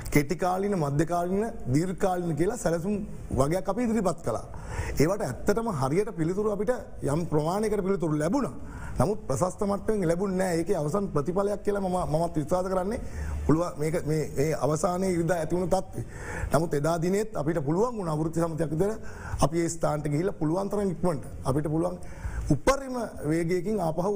[0.09, 2.95] කෙටිකාලින මධ්‍යකාලින දීර්කාලින කියලා සැලසුම්
[3.31, 4.45] වගේ අපි ඉදිරිපත් කලා.
[4.95, 6.71] ඒවට ඇත්තටම හරියට පිළිතුරු අපිට
[7.05, 8.47] යම් ප්‍රමාණයකට පිළිතුරු ලැබුණ.
[8.99, 12.99] නමුත් ප්‍රශස්ත මට්ටෙන් ලැබුණ නෑ ඒක අවසන් ප්‍රතිඵලයක් කියලා ම මත් විශ්වාස කරන්නේ
[13.45, 13.65] පුළුව
[14.07, 16.05] මේ අවසානය ඉරිද ඇතිවුණු තත්වේ.
[16.53, 18.91] නමුත් එදා දිනෙත් අපිට පුළුවන් වුණ අවෘති සමතයක්දර
[19.39, 21.97] අපි ඒ ස්ථාන්ට ගහිල පුළුවන්තර ඉක්මට අපිට පුළුවන්
[22.49, 22.95] උපරිම
[23.25, 24.13] වේගයකින් ආපහු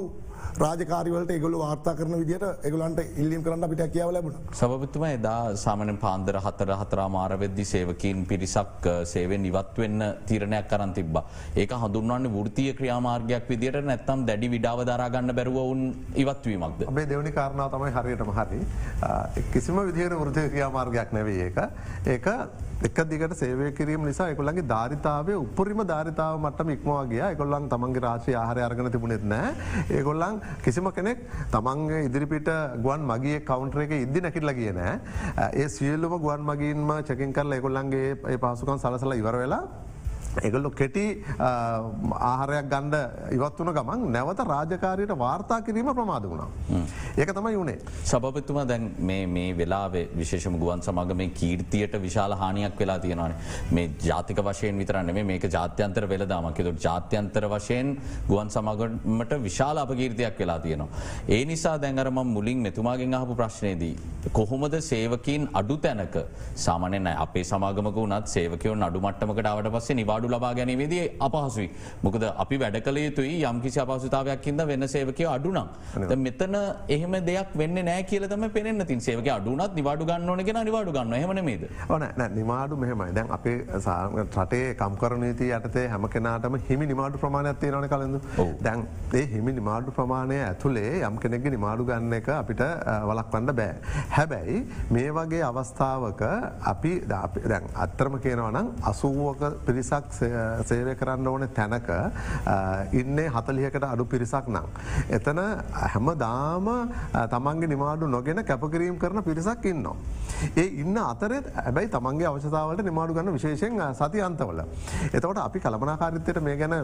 [0.58, 4.38] රාජකාරවලට ගොල වාර්තා කරන විදිට එගලන්ට ඉල්ලීම් කරන්න අපිට කියව ලැබුණ.
[4.54, 11.20] සභපතුම එදා සාමන පාන්දර හතර හතරා මාරවෙද්දි සේවකින් පිරිසක් සේවෙන් ඉවත්වෙන්න තීරණයක් කරන් තිබ
[11.56, 15.84] ඒක හඳුන්වන්න ෘතිය ක්‍රියාමාර්ගයක් විදිට නැත්තම් දැඩි විඩාව දරාගන්න බැරුවවුන්
[16.16, 16.88] ඉවත්වීමක්ද.
[16.88, 18.60] අපේ දෙවනි කාරණාව තමයි හරියටම හරි.
[19.54, 21.58] කිසිම විදිහයට වෘතිය ක්‍රියාමාර්ගයක් නැවේ ඒක.
[22.08, 22.28] ඒක
[22.82, 28.62] එක දිගට සේවය කිරීම නිසා එකොල්ලගේ ධාරිතාවේ උපරිම ධාරිතාව මටම ඉක්මවාගේ එකොල්ලන් තමන්ගේ රාශය ආහරය
[28.68, 29.52] අර්ගන තිබුණෙත් නෑ.
[29.92, 30.31] ඒගොල්ලන්
[30.64, 36.92] කිසිම කෙනෙක් තමන්ගේ ඉදිරිපිට ගුවන් මගේ කවන්ටර එක ඉදදි නැකිටල කියන ඒ සියල්ලුම ගුවන් මගින්ම
[37.04, 39.64] චකින් කරල එකොල්ලන්ගේ ඒ පසුකන් සලසල ඉවර වෙලා
[40.48, 41.06] එගල්ලො කෙටි
[41.40, 46.50] ආහරයක් ගණ්ඩ ඉවත් වන ගමන් නැවත රාජකාරයට වාර්තා කිරීම ප්‍රමාද වුණා.
[47.18, 47.80] ඒක තමයි වුණේ.
[48.12, 53.36] සභපතුම දැන් මේ වෙලාවේ විශේෂම ගුවන් සමග මේ කීර්තියට විශාල හානියක් වෙලා තියෙනවාන
[53.72, 57.98] මේ ජාතික වශයෙන් විතරන්න මේ ජාත්‍යන්තර වෙලදාමකිතු ජාත්‍යන්තර වශයෙන්
[58.30, 60.90] ගුවන් සමගමට විශාල අපගීර්තියක් වෙලා තියෙනවා.
[61.28, 63.96] ඒ නිසා දැඟරම මුලින් මෙතුමාගෙන් අහපු ප්‍රශ්නයේදී.
[64.34, 66.16] කොහොමද සේවකින් අඩු තැනක
[66.56, 71.70] සාමනය අපේ සමාගමක වනත් සේවකයෝ අඩුමට්ටමකට අවට පස්සේ නිවාඩු ලබා ගැනීමේදී අපහසුයි.
[72.04, 75.68] මොකද අපි වැඩ කළ යුතුයි යම්කිසි අපහසුතාවයක්කින්ද වෙන්න සේවකය අඩුනම්.
[76.18, 76.58] මෙතන
[76.90, 81.64] එහෙම දෙයක් වෙන්න නෑ කියලතම පෙනෙන් තින් සේවක අඩුනත් නිවාඩු ගන්න ඕනගෙන නිවාඩු ගන්න හමනමේද.
[81.90, 83.58] ඕන නිවාඩු මෙහෙමයි දැන් අපේ
[84.36, 88.18] රටේ කම්කරනීති යටතේ හැම කෙනාටම හිමි නිමාඩු ප්‍රමාණයක් තියෙනවන කලඳ
[88.62, 92.64] දැන් ඒ හිමි නිමාඩු ප්‍රමාණය ඇතුළේ යම් කෙනෙක්ගේ නිමාඩු ගන්න එක අපිට
[93.10, 93.76] වලක්වන්න බෑ.
[94.12, 94.60] හැබැයි
[94.92, 96.24] මේ වගේ අවස්ථාවක
[96.66, 101.90] අපි දැන් අත්තරම කියනවනම් අසුවක පිරිසක් සේවය කරන්න ඕන තැනක
[102.94, 104.68] ඉන්නේ හතලියකට අඩු පිරිසක් නම්.
[105.10, 105.42] එතන
[105.86, 106.68] හැම දාම
[107.28, 109.96] තමන්ගේ නිමාඩු නොගෙන කැපකිරීම් කරන පිරිසක් ඉන්නවා.
[110.56, 114.62] ඒ ඉන්න අතරත් ඇබැයි තමන්ගේ අවශ්‍යතාවට නිමාඩු ගන්න විශේෂෙන් සති අන්තවල.
[115.12, 116.76] එතවට අපි කළමනාකාරිත්තයට මේ ගැන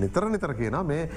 [0.00, 1.08] නිතර නිතර කියන මේ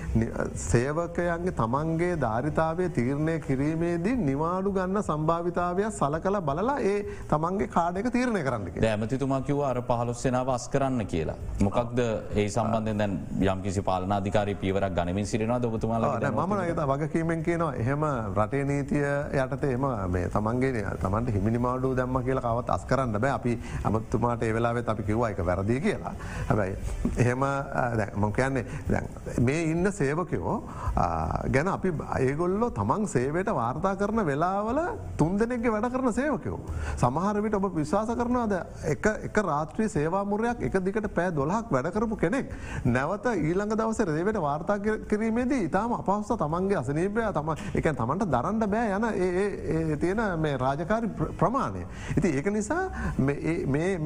[0.63, 6.97] සේවකයන්ගේ තමන්ගේ ධාරිතාවය තීරණය කිරීමේදී නිවාඩු ගන්න සම්භාවිතාවය සල කළ බලලා ඒ
[7.29, 11.38] තමන්ගේ කාඩක තීරණය කරන්න ඇමතිතුමා කිව අර පහලොස්සෙනාව අස් කරන්න කියලා.
[11.59, 11.99] මොකක්ද
[12.35, 18.03] ඒ සම්බන්ධ දැන් යම් කිසි පාලනාධිකාරී පියවරක් ගනමින් සිරෙනවා දොබතුමාල මම නත වගකීමෙන් කියනවා එහෙම
[18.35, 19.05] රටේ නීතිය
[19.43, 24.89] යටත එම මේ තමන්ගේ තමන්ට හිමිනිමාඩු දැම්ම කියලා කවත් අස් කරන්න බෑ අපි අමත්තුමාට ඒවෙලාවෙත්
[24.89, 26.13] අපි කිව්වා එක වැරදි කියලා.
[26.49, 26.77] හැබැයි
[27.17, 27.43] එහෙම
[28.15, 28.65] මො කියන්නේ
[29.41, 30.55] මේ ඉන්න සේවකයෝ
[31.55, 34.81] ගැන අපි ඒගොල්ලො තමන් සේවයට වාර්තා කරන වෙලාවල
[35.17, 36.59] තුන් දෙනෙක්ගේ වැඩ කරන සේවකයෝ.
[36.95, 38.57] සමහරවිට ඔබ විශ්වාස කරනවාද
[38.95, 42.53] එක රාත්‍රී සේවාමුරයක් එක දිකට පෑ දොලහක් වැඩකරපු කෙනෙක්
[42.85, 44.77] නැවත ඊළඟ දවස රේවට වාර්තා
[45.09, 51.09] කිරීමේදී ඉතාම අපහස්ස තමන්ගේ අසනීපය තම එක තමන්ට දරන්ඩ බෑ යන ඒ තියෙන මේ රාජකාරි
[51.37, 51.83] ප්‍රමාණය.
[52.17, 52.83] ඉති ඒක නිසා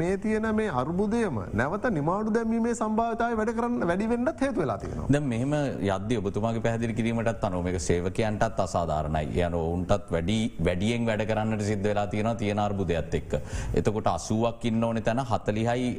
[0.01, 5.09] මේ තියෙන මේ අර්බුදයම නැවත නිමාඩු දැමීමේ සම්භාවතාව වැඩ කරන්න වැඩිවෙන්නත් හේතු වෙලා තියෙනවා.
[5.09, 5.53] ද මෙහම
[5.89, 11.87] යද්‍ය ඔබතුමාගේ පැදිරි කිරීමටත් අනුව එක සේවකයන්ටත් අසාධාරණයි යන ඔවුන්ටත් වැඩි වැඩියෙන් වැඩ කරන්නට සිද්ධ
[11.89, 13.31] වෙලා තියෙන තියෙන අර්බුදයක්ත් එක්ක.
[13.73, 15.89] එතකොට අසුවක් ඉන්න ඕන තැන හතලිහයි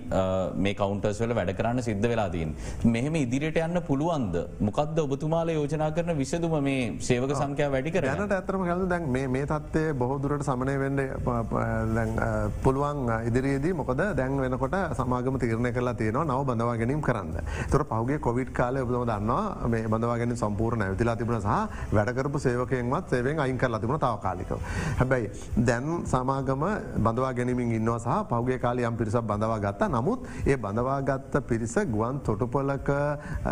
[0.56, 0.74] මේ
[1.14, 2.55] කවන්ටර්ස්වල වැඩ කරන්න සිද්ධ වෙලාදීන්.
[2.87, 8.35] මෙහෙම ඉදිරියට යන්න පුළුවන්ද මොකක්ද ඔබතුමාල යෝජනා කරන විසදුම මේ සේවක සංකයා වැඩි කර යනට
[8.38, 11.00] ඇතරම කල දැන් මේ තත්වය බොහෝදුරට සමනය වෙන්ඩ
[12.64, 17.33] පුළුවන් ඉදිරියේදී මොකද දැන් වෙනකොට සමාගම තීරණය කරලා තියෙනවා නව බඳවා ගැනීම කරන්න.
[17.70, 23.40] තොර පහුගේ කොවිට් කාලය ඔබම දන්නවා මේ බඳවාගෙන සම්පූර්ණ ඇතිලා තිබුණ සහ වැඩකරපු සේවකයෙන්වත් සේවෙන්
[23.40, 24.59] අයින් කරලා තිබුණ තාව කාලිකව.
[24.98, 25.31] හැබැයි
[25.62, 26.66] දැන් සමාගම
[26.98, 32.20] බඳවා ගැනීමින් ඉන්නවා සහ පහුගේ කාලයම් පිරිසක් බඳවා ගත්තා නමුත් ඒ බඳවා යොදාගත්ත පිරිස ගුවන්
[32.20, 32.88] තොටුපොලක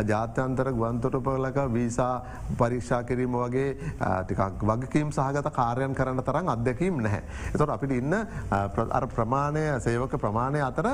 [0.03, 7.23] ජාත්‍යන්තර ගුවන් තොටුපොලක වීසා පරීක්ෂා කිරීම වගේ ටිකක් වගකීම් සහගත කාරයන් කරන්න තරම් අත්දැකීම් නැහැ.
[7.55, 8.15] එතොට අපිට ඉන්න
[8.91, 10.89] අර ප්‍රමාණය සේවක ප්‍රමාණය අතර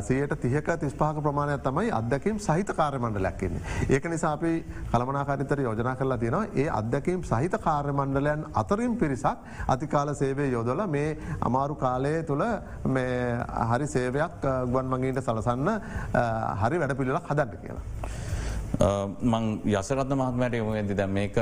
[0.00, 3.62] සයට තියක තිස්පාක ප්‍රමාණයක් තමයි අදකීම් සහිත කාර්ය මණ්ඩලයක්න්නේ.
[3.88, 9.38] ඒක නිසා අපි කළමනාකාරිතර යෝජනා කරලා තියෙනවා ඒ අදකීම් සහිත කාර්ය මණ්ඩලයන් අතරින් පිරිසක්
[9.68, 12.44] අතිකාල සේවය යොදොල මේ අමාරු කාලය තුළ
[13.70, 15.81] හරි සේවයක් ගුවන් මගීන්ට සලසන්න
[16.62, 17.86] හරි වැඩ පිළිලක් හදන්න කියලා.
[19.32, 21.36] මං යසරත්න මහත්මයට යොමු ඇති දැ මේක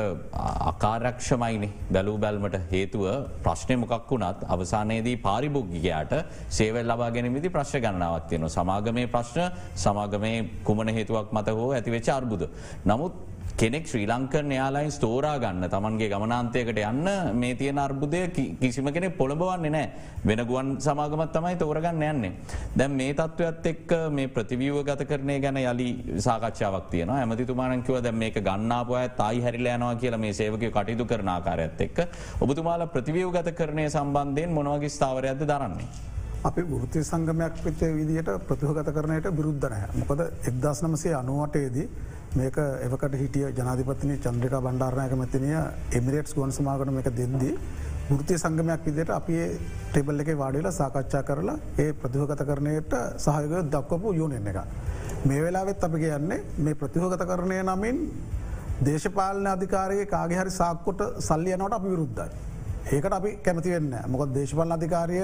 [0.70, 3.04] අකාරක්ෂමයිනි බැලූ බැල්මට හේතුව
[3.44, 6.14] ප්‍රශ්නය මොකක් වුණත් අවසානයේදී පාරිභෝග්ගිකයාට
[6.58, 10.36] සේවල් ලබා ගැනීමති ප්‍රශ් ගණනාවක් තියෙන සමාගමේ ප්‍රශ්න සමාගමේ
[10.68, 12.42] කුමන හේතුවක් මත හෝ ඇතිවෙච අර්බුද.
[12.84, 13.12] නමුත්
[13.60, 17.08] කෙනෙක් ශ්‍රී ලංකන් යාලයින් ස්තෝරා ගන්න තමන්ගේ ගමනාන්තයකට යන්න
[17.40, 18.20] මේ තියෙන අර්බුදය
[18.60, 19.88] කිසිම කෙනෙ පොළඹවන්නේ නෑ
[20.24, 22.32] වෙන ගුවන් සමාගමත් තමයි තෝරගන්න යන්නේ.
[22.78, 25.88] දැන් මේ තත්ත්වත් එක්ක මේ ප්‍රතිවියව ගත කරනය ගැන යලි
[26.26, 31.98] සාකච්ඡාවක් තියන ඇමතිතුමානකිව දැ මේක ගන්නාපය තයි හැරිලෑනවා කියලා මේ සේවකය කටයුතු කරන ආකාරයත් එක්ක
[32.40, 35.90] ඔබතුමාල ප්‍රතිවියව ගත කරනය සම්බන්ධයෙන් මොනවගේ ස්ථාවරයක්ද දරන්නේ.
[36.48, 41.86] අපි වෘති සංගමයක් පිත්තය විදිට ප්‍රතිහගත කරනයට විරුද්ධනය මොකද එක්දස් නමසේ අනුවටයේදී
[42.32, 45.48] මේක එවකට හිටිය ජනාධිපතිනය චන්ද්‍රික බණ්ඩාරණයක මැතිනය
[45.92, 47.54] එමිරේට්ස් ගුවන් සමාගන එක දෙද්දී
[48.12, 49.38] ෘතිය සංගමයක් විදිට අපි
[49.90, 54.58] ටෙබල් එක වාඩිලා සාකච්ඡා කරලා ඒ ප්‍රතිහගත කරනයට සහයක දක්වපු යුනෙන් එක.
[55.26, 57.98] මේ වෙලාවෙත් අපි කියන්නේ මේ ප්‍රතිහගත කරණය නමින්
[58.80, 62.30] දේශපාලන අධිකාරයේ කාගේ හරි සාක්කොට සල්ලියනට අපි විරුද්ධයි.
[62.88, 65.18] ඒකට අපි කැමති වෙන්න මොක දේශපල් අධිකාරය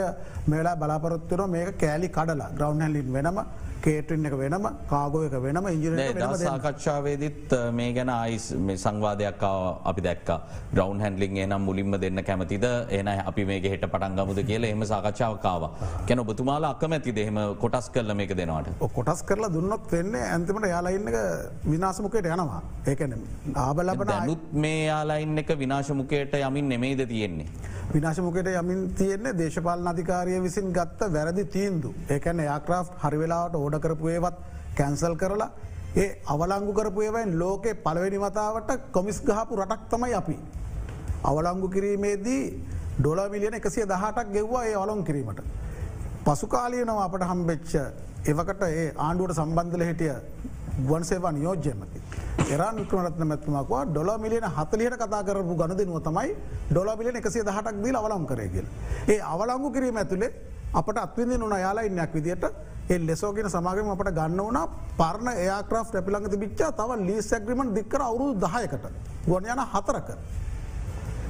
[0.46, 3.38] මේලා බලාපොරොත්තුර මේක කෑලි කඩලා ග්‍රවන්් හැලින් වෙනම
[3.86, 5.98] කේටරන් එක වෙනම කාගෝයක වෙනම ඉජින
[6.44, 9.44] සාකච්ඡාවේදත් මේ ගැන අයිස් මේ සංවාධයක්
[9.90, 10.30] අපි දැක්ක.
[10.74, 12.66] ග්‍රවන්් හැන්ලිින් නම් මුලින්ම දෙන්න කැමතිද?
[12.98, 15.62] එන අපි මේ හෙට පටන්ගමුද කියල එම සාකච්ඡාවකාව
[16.08, 18.72] කැන ඔබතුමාලා අකමැති දෙහෙම කොටස් කරල මේක දෙනවාට?
[18.98, 21.08] කොටස් කරලා දුන්නොත් වෙන්නේ ඇන්තිමට යාලඉන්න
[21.72, 22.62] විනාසමුකයට යනවා.
[22.90, 23.16] ඒකන
[23.66, 27.48] ආබලබන අනුත් මේ යාලයින්න එක විනාශමුකයට යමින් නෙමේද තියෙන්නේ.
[27.94, 31.94] විනාශමකට යමින් තියෙන්නේ දේශපාල අධිකාරය විසින් ගත්ත වැරදි තීන්දු.
[32.14, 34.36] ඒකැන යාක්‍රා් හරිවෙලාට ඕඩ කරපුයවත්
[34.76, 35.50] කැන්සල් කරලා
[35.96, 40.36] ඒ අවලංගු කරපුයවයින් ලෝකෙ පළවෙනි මතාවට කොමිස් ගහපු රටක් තමයි අපි.
[41.24, 42.42] අවලංගු කිරීමේදී
[42.98, 45.40] ඩොල මිලියන එකසිය දහටක් ගෙව්වා ඒ අවලොන් කිරීමට.
[46.24, 47.72] පසුකාලියනවා අපට හම්බෙච්ච
[48.24, 50.14] එවකට ඒ ආණ්ඩුවට සම්බන්ධල හිටිය
[50.78, 52.00] ගුවන් සේවා නියෝජ්‍යමති.
[52.46, 56.34] එරන් වික්‍රමරත්න මැත්මක්වා ඩොල මිලියන හතලියට කතා කරපු ගණදනුව තමයි
[56.70, 58.66] ඩොල මිලියන එකසේ දහටක් දී අවලම් කරයගල්.
[59.08, 60.30] ඒ අවලංගු කිරීම ඇතුළේ
[60.76, 62.44] අපට අත්විදි නොන යාලා ඉන්නයක් විදිට
[62.88, 64.58] ඒ ලෙසෝගෙන සමාගම අපට ගන්න වන
[64.96, 66.70] පරණ ඒක්‍රා් ැපිළඟ තිබිච්චා.
[66.72, 68.84] තව ලීස් ඇග්‍රිමට දික්කර අවුරු දහයකට.
[69.26, 70.08] ගොන යන හතරක.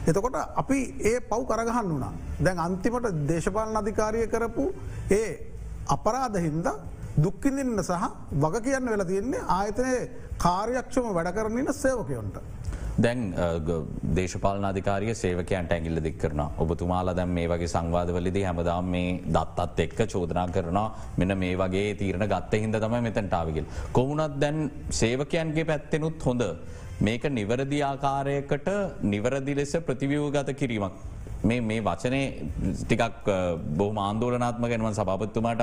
[0.06, 4.64] එතකොට අපි ඒ පව් කරගහන්න වුණා දැන් අන්තිමට දේශපාලන අධිකාරය කරපු
[5.12, 5.30] ඒ
[5.88, 6.68] අපරාධහින්ද
[7.16, 8.04] දුක්කිඳන්න සහ
[8.34, 9.94] වග කියන්න වෙලා තියෙන්නේ ආයතනය
[10.38, 12.36] කාර්යක්ෂම වැඩ කරන්නන්න සේවකයොන්ට.
[13.04, 13.22] දැන්
[14.18, 20.46] දේශපාලනාධිකාරය සේවකයන්ට ඇගිල්ල දෙක් කරන ඔබතුමාලා දැම් මේ වගේ සංවාධවලදි හැමදාම් මේ දත්තත් එක්ක චෝදනා
[20.56, 20.78] කරන
[21.18, 23.66] මෙන මේ වගේ තීරණ ගත්ත හිද තමයි මෙතැන්ටාවගල්.
[23.92, 26.44] කොමුණත් දැන් සේවකයන්ගේ පැත්තෙනුත් හොඳ.
[27.00, 28.68] මේක නිවරදි ආකාරයකට
[29.02, 32.20] නිවරදි ලෙස ප්‍රතිවියූ ගත කිරීමක් මේ මේ වචනය
[32.82, 33.28] ටිකක්
[33.76, 35.62] බොහම ආන්දෝලනාත්ම ගැනව සභපත්තුමාට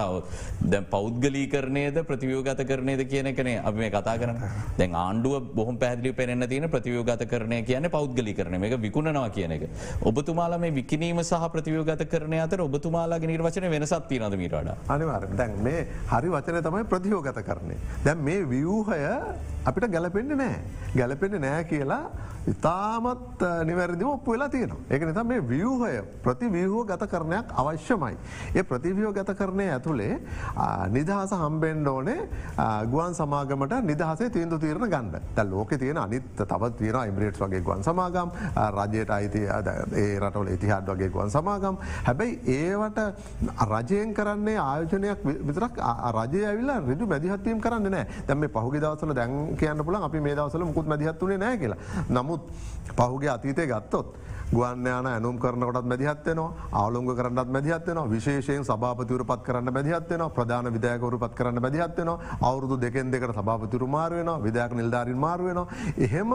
[0.73, 4.39] දැ පෞද්ගලී කරනයද ප්‍රතිවියෝගත කරනයද කියන කනේ අප මේ කතා කරන
[4.77, 9.63] දැන් ආණ්ඩුව බොහම පැදිලි පෙනෙන තින ප්‍රතිවියෝගත කරනය කියන පෞද්ගලි කරන එක විකුණනවා කියන එක.
[10.01, 15.87] ඔබතුමාලා මේ විකිනීම සහ ප්‍රතිවියෝගත කරනය අතර ඔබතුමාලාගේ නිර්වචන වෙනසත් තිනද මීරට අනිවාර දැන් මේ
[16.13, 17.77] හරි වචනය තමයි ප්‍රතියෝගත කරන්නේ.
[18.05, 19.01] දැන් මේ වියූහය
[19.65, 20.55] අපිට ගැලපෙන්න්න නෑ.
[20.95, 22.03] ගැලපෙන්න්න නෑ කියලා
[22.47, 24.79] ඉතාමත් නිවැරදිම ඔප්පු වෙලා තියෙනවා.
[24.89, 28.17] ඒක නිතා මේ වියහය ප්‍රතිවියහෝ ගත කරනයක් අවශ්‍යමයි.
[28.55, 30.19] ඒ ප්‍රතිවියෝ ගත කරනය ඇතුළේ
[30.89, 32.19] නිදහස හම්බෙන්ඩ ඕනේ
[32.87, 37.83] ගුවන් සමාගමට නිදහසේ තීන්දු තීරණ ගන්න ද ලෝක තියෙන අනිත් තවත් තියෙන ඉම්බ්‍රේට් වගේ ගුවන්
[37.83, 38.31] සමාගම්
[38.77, 39.43] රජයට අයිති
[39.95, 42.99] ඒ රටවල ඉතිහාත් වගේ ගුවන් සමාගම් හැබැයි ඒවට
[43.69, 45.79] රජයෙන් කරන්නේ ආයෝජනයක් විතරක්
[46.11, 50.65] රජය ඇවිල්ලා රජු මැදිහත්වීම් කරන්න නෑ දැම පහුගි දවසල දැන් කියන්න පුලන් අපි මේ දවසල
[50.65, 51.77] මුකුත් මැදිහත්වනේ නෑ කියලා
[52.09, 52.41] නමුත් නමුත්
[52.89, 54.17] පහුගේ අතීතය ගත්තොත්.
[54.53, 61.33] ගුවන්්‍යයාන ඇනුම් කරනකොටත් මැදිහත්වනවා අවලුංග කරන්නත් මැදිහත්වන විශේෂයෙන් සභාපතිවරු පත් කරන්න මැදිහත්වන ප්‍රධාන විදයකවරු පත්
[61.33, 62.09] කරන්න මැදිහත්වන
[62.41, 65.59] අවුරුදු දෙකෙන් දෙකට සභාපතිරු මාරුවෙන විදයක් නිල්ධාරින් මාරුවෙන
[65.97, 66.33] එහෙම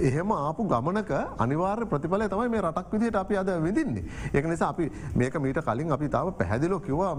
[0.00, 4.04] එහෙම ආපු ගමනක අනිවාර්ය ප්‍රතිඵල තමයි මේ රටක් විදිහට අපි අද විදින්නේ.
[4.34, 7.14] ඒක නිසා අපි මේක මීට කලින් අපි තාව පැහැදිලෝ කිවවා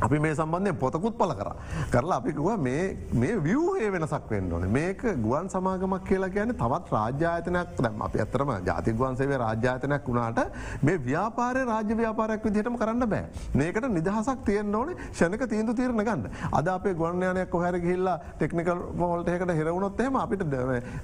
[0.00, 1.50] අපි මේ සම්බන්ධය පොතකුත් පල කර.
[1.90, 4.66] කරලා අපිකුව මේ වියහේ වෙනසක් වෙන්න ඕන.
[4.70, 10.40] මේක ගුවන් සමාගමක් කියලා කියන තවත් රාජ්‍යාතනයක් දැම් අප ඇතරම ජාතිගුවන්සේ රාජ්‍යාතනයක් වුණාට
[10.82, 13.24] මේ ව්‍යාපාරය රාජ්‍ය ව්‍යාපාරයක් විදිහටම කරන්න බෑ.
[13.54, 16.30] මේකට නිදහසක් තියෙන් ඕන ෂණක තීන්දු තීරණ ගන්න.
[16.52, 20.44] අද අපේ ගුවන්යනයක් කොහැර ගහිල්ලා ටෙක්නිකල් මෝල්ටයකට හෙරවුණොත් එම අපිට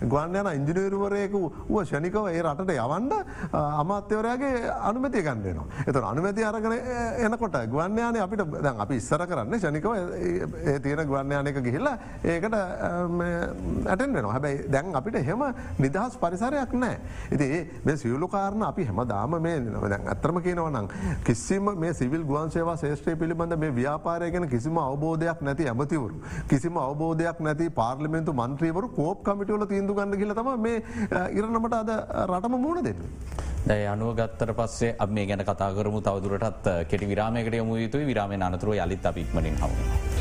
[0.05, 3.13] ගුවන්යන ඉංජිනීරුවරයකු වුව ෂණිකව ඒ රටට යවන්ඩ
[3.53, 6.75] අමාත්‍යවරයාගේ අනුමති ගන්නනවා එත අනුමති අරගෙන
[7.27, 11.97] එනකොට ගුවන්යානය අපිට දැන් අපි ඉස්සර කරන්න ෂනිකව ඒ තියෙන ගවන්්‍යයානක ගිහිල්ලා
[12.35, 12.57] ඒකට
[13.93, 15.45] ඇටෙන් වෙන හැබැයි දැන් අපිට හෙම
[15.79, 16.99] නිදහස් පරිසරයක් නෑ.
[17.35, 17.49] ඉති
[17.85, 19.57] මේ සියලු කාරණ අපි හැම දාම මේ
[19.93, 20.89] දැන් අත්‍රම කියනවනම්
[21.25, 26.21] කිසිම මේ සිවිල් ගුවන්සේවා ශේෂත්‍රය පිළිබඳ මේ ව්‍යාපාරයගෙන කිසිම අවබෝධයක් නැති ඇමතිවරු.
[26.49, 30.77] කිසිම අවබෝධයක් නැති පාර්ලිමෙන්තු මන්ත්‍රීවරු කෝප් කමිටවල තීන්දු ගන්න කියලතම මේ
[31.39, 31.91] ඉරණමට අද
[32.29, 33.03] රටම මුණ දෙන්න.
[33.65, 38.77] දැ අනුව ගත්තර පස්සේ අ මේ ගැන කතාකරමු තවදුරටත් කෙටි විරාමයකට යොමු යුතුයි විරාමය අනතුරුව
[38.77, 40.14] යළිත් අපික්මනින් හමුණ.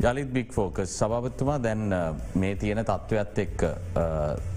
[0.00, 1.82] යළිත් බික් ෆෝකස් සභාපත්තුමා දැන්
[2.34, 3.64] මේ තියෙන තත්ත්වයක්ත් එක්ක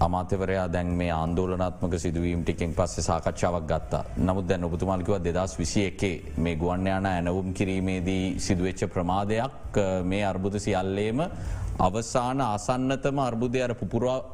[0.00, 4.04] අමාත්‍යවරයා දැන් මේ ආන්දෝලනාත්මක සිදුවීම් ටිකෙන් පස්සේ සාකච්ඡාවක් ගත්තා.
[4.18, 11.20] නමුත් දැන් ඔබතුමාලිකව දෙදස් විසි එකේ මේ ගුවන්්‍යයාන ඇනවුම් කිරීමේදී සිදුවෙච්ච ප්‍රමාදයක් මේ අර්බුද සියල්ලේම
[11.78, 14.33] අවසාන අසන්නතම අර්බුදය අර පුපුරවා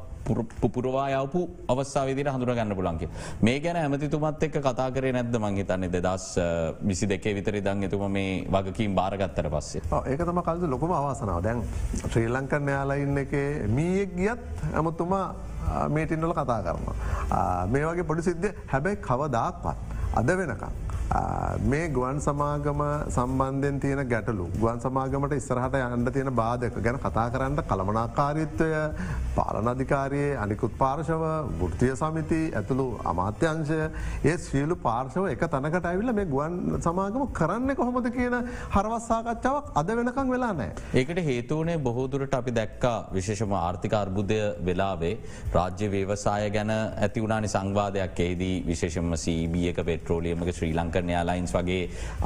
[0.60, 3.10] පුපුරවා යවපු අවස්සාවිදිට හඳුර ගන්න පුලන්ගේ
[3.42, 6.26] මේ ගැන ඇමතිතුමත් එක්ක කතා කරේ නැද්ද මංගේ තන්නේ දෙදස්
[6.82, 11.62] විසි දෙකේ විතරි දං එතුම මේ වගකින් බාරගත්තර පස්සේ ඒකතම කල්ද ලොකම අවසනාව දැන්
[12.02, 13.32] ශ්‍රී ලංකන් යාලයින්න එක
[13.70, 15.26] මීයෙක් ගියත් ඇමතුමා
[15.88, 17.66] මේටින්නල කතා කරනවා.
[17.66, 19.76] මේ වගේ පොඩි සිද්ධ හැබැයි කවදාක්වත්
[20.14, 20.89] අද වෙනකම්.
[21.10, 27.56] මේ ගුවන් සමාගම සම්බන්ධයෙන් තියෙන ගැටලු ගුවන් සමාගමට ඉස්සරහට යන්න තියෙන බාධක ගැන කතා කරන්න
[27.64, 28.68] කළමනාකාරිත්වය
[29.34, 31.24] පාලනධිකාරයේ අනිකුත් පාර්ශව
[31.60, 33.78] වෘතිය සමිති ඇතුළු අමාත්‍යංශය
[34.24, 40.30] ඒ ශ්‍රීලු පාර්ශව එක තැනකට ඇවිල්ල මේ ගුවන් සමාගම කරන්න කොහොමද කියන හරවස්සාකච්ඡාවක් අද වෙනකං
[40.30, 40.70] වෙලා නෑ.
[40.94, 45.12] ඒකට හේතුවනේ බොහෝදුරට අපි දැක්කා විශේෂම ආර්ථික අර්බුදය වෙලාවේ
[45.52, 51.82] රාජ්‍ය වේවසාය ගැන ඇති වුණනි සංවාධයක් ඒදී විශේෂම සීබියක පෙට්‍රෝලියමක ශ්‍රී ලංක කරන යාලයින්ස් වගේ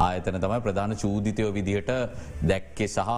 [0.09, 1.91] ආයතන තමයි ප්‍රධාන චූදිතයෝ විදිහට
[2.51, 3.11] දැක්කෙ සහ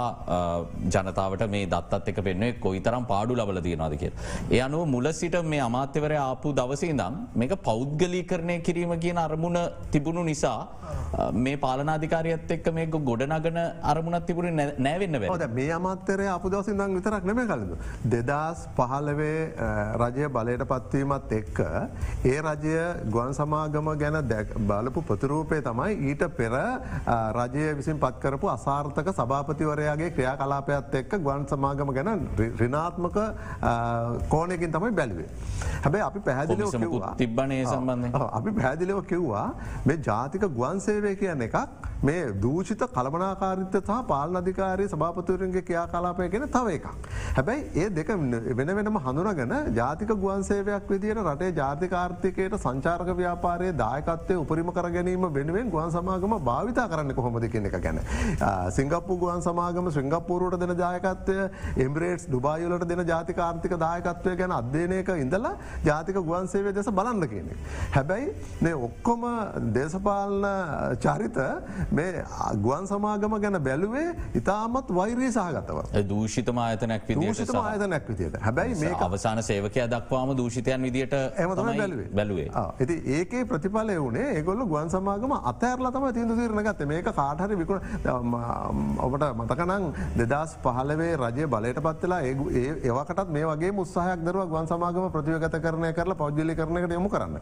[0.95, 4.13] ජනතාවට මේ දත්තත් එක පෙන්වේ කොයි තරම් පාඩු ලබල තියෙනවාද කිය.
[4.57, 9.59] ඒ අනුව මුල සිට මේ අමාත්‍යවරය ආපු දවසේ දම් මේක පෞද්ගලී කරණය කිරීම කියන අරමුණ
[9.93, 10.59] තිබුණු නිසා
[11.45, 13.61] මේ පාලනාධිකාරයත් එක්ක මේ ගොඩනගන
[13.93, 17.73] අරමුණත් තිබුණ නෑවෙන්න ද මේ අමාත්‍යරය අප දවසිදං විතරක් නෙම කලද.
[18.15, 19.41] දෙදස් පහලවේ
[20.03, 21.59] රජය බලයට පත්වීමත් එක්ක
[22.33, 22.77] ඒ රජය
[23.17, 24.19] ගුවන් සමාගම ගැන
[24.71, 26.53] බලපු පතුරූප ස්වරූපය තමයි ඊට පෙර
[27.33, 32.29] රජය විසින් පත්කරපු අසාර්ථක සභාපතිවරයාගේ ක්‍රියා කලාපයත් එක්ක ගුවන් සමාගම ගැන
[32.61, 33.19] රිනාත්මක
[34.29, 35.29] කෝනයකින් තමයි බැලුවේ.
[35.85, 36.71] හැබැයි අපි පැහැදිලිව
[37.17, 39.49] තිබ්බනේ සම්බන්ධ අපි පැහැදිලිව කිව්වා
[39.85, 41.57] මේ ජාතික ගුවන් සේවය කියන එකක්
[42.03, 46.87] මේ දූෂිත කළමනාකාරිත්‍ය සහ පාලන අධිකාරී සභාපතුරන්ගේ ක්‍රියා කලාපය ගෙන තව එකක්.
[47.37, 48.09] හැබැයි ඒ දෙක
[48.59, 55.26] වෙන වෙනම හඳුනගෙන ජාතික ගුවන් සේවයක් විදියට රටේ ජාතිකාර්ථිකයට සංචාර්ක ව්‍යාපාරයේ දායකත්වය උපරිම කර ගැනීම
[55.33, 58.01] වෙනුවෙන් ගුවන් සමාගම භාවිතා කරන්න කොහොමද කියන එක ගැන.
[58.71, 61.39] සිංගප්පු ගුවන් සමාගම ශ්‍රිංගප්පූරුවට දෙන දායකත්වය
[61.79, 67.51] එම්බරේට් දුබායලට දෙන ජාතිකාර්ථික දායකත්වය ගැන අධ්‍යයනයක ඉඳලා ජාතික ගුවන් සේවය දෙස බලන්න කියන.
[67.93, 69.27] හැබැයි මේ ඔක්කොම
[69.73, 70.47] දේශපාලන
[71.01, 71.39] චරිත
[71.93, 72.25] මේ
[72.63, 79.43] ගුවන් සමාගම ගැන බැලුවේ ඉතාමත් වෛරී සහගතව දූෂිතම ආයතනැක් දූෂිත ආයතනැක් විදියට හැබැයි මේ අවසාන
[79.43, 81.71] සේවකය දක්වාම දූෂිතයන් විදිට එමතම
[82.15, 87.57] බැලුවේ ඇති ඒකේ ප්‍රතිඵලය වුණේ ඒගොල්ල ගුවන් සමාගම අතඇරලා තම තිීන්දු තීරණ ගත්ත මේක කාටහරි
[87.57, 87.81] විකුණ
[89.07, 89.85] ඔබට මතකනං
[90.21, 95.93] දෙදස් පහලවේ රජය බලයට පත්වෙලා ඒ ඒවකටත් මේ වගේ මුත්සාහයක් දරුව ගුවන් සමාගම ප්‍රතිවගත කරණය
[95.99, 97.41] කරලා පෞද්ජලි කරනකට යොමු කරන්න.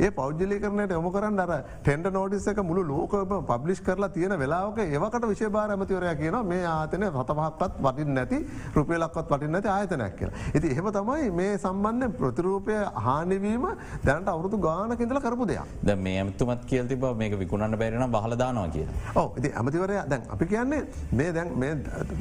[0.00, 1.52] ඒ පෞද්ජලි කරනයට යොමු කරන්න අර
[1.82, 7.10] ටෙන්ඩ නෝටිස් එක මුළු ලෝකම පබ්ලිෂ් කරලා තියෙන වෙලාවක ඒවකට විශේභාර ඇමතිවරය කියන මේ ආතනය
[7.10, 8.40] රතමහක්වත් වටින් නැති
[8.74, 10.34] රුපියලක්වත් වටින් නැති ආයතනයක් කියලා.
[10.54, 13.68] ඉති එහෙම තමයි මේ සම්බන්ධ ප්‍රතිරූපය හානිවීම
[14.04, 15.76] දැනට අවුරුදු ගානකින්දල කරපු දෙයක්.
[15.82, 18.86] ද මේ ඇමතුමත් කියල් තිබ මේක විකුණන්න බැරෙන බහලදානවා කිය.
[19.16, 21.72] ඕ ඉති ඇමතිවරය දැන් අපි කියන්නේ මේ දැන් මේ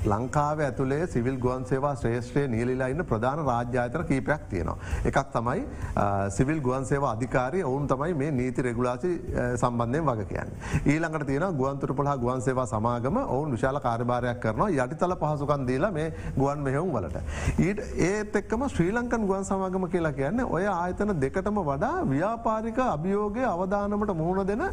[0.06, 4.78] ලංකාව ඇතුළේ සිවිල් ගුවන් සේවා ශ්‍රේෂ්‍රය නියලිලා ඉන්න ප්‍රධාන රාජ්‍යාතර කීපයක් තියෙනවා.
[5.06, 5.66] එකක් තමයි
[6.30, 9.12] සිවිල් ගුවන් සේවා අධිකාරය ඔවුන් තමයි මේ නීති රෙගුලාසි
[9.56, 10.50] සම්බන්ධයෙන් වග කියන්න.
[10.86, 16.14] ඊළඟට තියෙන ගුවන්තුර පොහ ගුවන් සේවා සමාගම ඔවුන් විශාල කාර්භාරයක් කරනවා යටිතල පහසුකන් දීලා මේ
[16.38, 17.24] ගුවන් මෙහෙවුම් වලට.
[17.60, 23.44] ඊට ඒත් එක්කම ශ්‍රී ලංකන් ගුවන් සමාගම කියලා කියන්න ඔය ආයතන දෙකටම වඩා ව්‍යාපාරික අභියෝගය
[23.46, 24.64] අවධානමට මුහුණ දෙන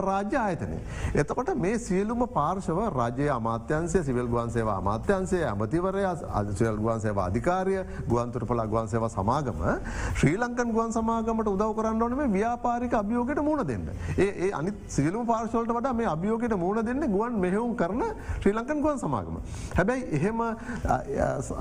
[0.00, 0.78] රාජ්‍ය ආයතනය.
[1.14, 7.76] එතකොට මේ සියලුම පාර්ශව රජය අමාත්‍යන්සේ සිවිල් ගුවන් සේවා අමාත්‍යන්සේ ඇමතිවරය අදසිල් ගුවන් සේවා අධිකාරය
[8.08, 9.62] ගුවන්තුරපල ගුවන් සේවා සමාගම
[10.14, 13.88] ශ්‍රී ලංකන් ගුවන් සමාගමට උදව කරන්න ඕන මේ ව්‍යාපාරික අභියෝගයට මුණ දෙන්න.
[14.18, 18.04] ඒ අනි සිවිලුම පාර්ශවලට වඩා මේ අභියෝගයට මුණ දෙන්න ගුවන් මෙහෙවුම් කරන
[18.40, 19.38] ශ්‍රී ලංකන් ගුවන් සමාගම.
[19.74, 20.42] හැබැයි එහෙම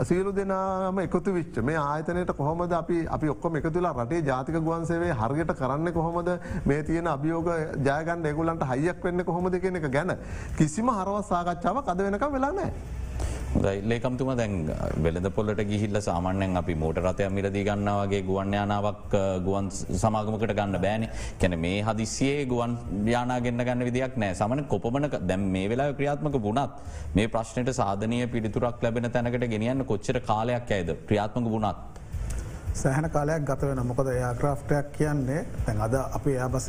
[0.03, 5.53] සියලු දෙනාම එකතු විච්ච මේ ආයතනයට කොහොමද අපි අපි ඔක්කොම එකතුලා රටේ ජාතික ගුවන්සේවේ හරියට
[5.53, 6.29] කරන්න කොහොමද
[6.65, 7.49] මේ තියෙන අභියෝග
[7.93, 10.17] ජයගන්න එකුලන්ට හයියක් වෙන්න කොහොමද කියන එක ගැන
[10.57, 12.73] කිසිම හරවත් සාකච්ඡාව අද වෙනක වෙලා නෑ.
[13.89, 14.53] ලේකම්තුම දැන්
[15.05, 19.13] වෙළඳ පොල්ලට ගිහිල්ල සාමාන්‍යෙන් අපි මෝට රතය මිලදී ගන්නවගේ ගුවන් යානාවක්
[19.45, 19.69] ගුවන්
[20.03, 21.07] සමාගමකට ගන්න බෑන
[21.41, 22.73] කැන මේ හදිසියේ ගුවන්
[23.13, 26.79] යානාගෙන්න්න ගන්න විදියක් නෑ සමන කොපමන දැම් මේ වෙලා ක්‍රියාත්මක වුණත්
[27.15, 32.02] මේ ප්‍රශ්නයට සාධනය පිළිතුරක් ලැබෙන තැනකට ගෙනියන්න කොච්චර කාලයක් ඇයද ක්‍රියාත්මක වුණත්.
[32.73, 36.67] සෑහන කාලයක් ගත වෙන මොකද යාක්‍රාෆ්ටයක් කියන්නේ තැන් අද අපි ආබස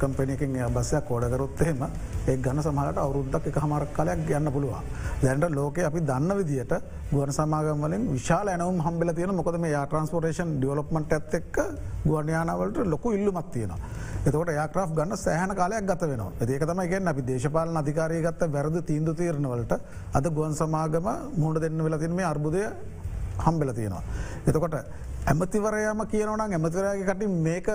[0.00, 1.82] කම්පනයකින් බස්සයක් කෝඩකරොත් එහෙම
[2.26, 4.88] ඒ ගන්න සමහට අවුරුද්දක් එක හමරක් කාලයක් ගන්න පුළුවන්.
[5.22, 6.74] දැන්ට ලෝක අපි දන්න විදිට
[7.12, 11.56] ගුවන් සමාගමලින් විශාල ඇනවම් හම්බල තියෙන මොකද මේ ට්‍රන්ස්පෝර්ටේෂන් ඩියලොප්මට ඇත් එක්
[12.04, 13.78] ගුවන්යානාවලට ලොකු ඉල්ලුමත් තියෙනවා.
[14.26, 18.82] එතකොට යාක්‍රා් ගන්න සෑහන කාලයක් ගත වෙනවා ඒක තම ගෙන් අපි දේශපාලන අධිකාරය ගත්ත වැරදි
[18.82, 19.72] තීන්දු තීරණවලට
[20.12, 22.62] අද ගුවන් සමාගම මුහුණ දෙන්න වෙලා තින් මේ අර්බුදය
[23.38, 24.02] හම්බෙල තියෙනවා.
[24.46, 24.76] එතකොට
[25.26, 27.68] ඇමතිවරයම කියනවන ඇමතිවරයාගේ කට මේක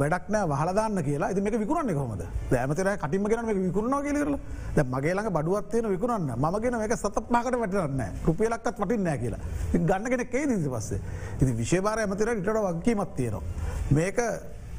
[0.00, 1.28] බඩක් නෑ වහලදාන්න කියලා.
[1.28, 4.36] ඇති මේක විකුරන්නේ කොමද ඇමතිර කටිම ගෙන මේ විකුරන කියලරල
[4.76, 9.40] ද මගේලඟ බඩුවත්වයන විකුරන්න මගෙන මේක සතත් මාකට වැටරන්න රුපියලක්කත් වටින්නෑ කියලා.
[9.72, 11.00] ගන්නගෙන කේ දිසි පස්සේ.
[11.40, 13.42] ඉති විශේභාර ඇමතිර ඉටට වක්කීමත් තියෙනවා.
[13.90, 14.18] මේක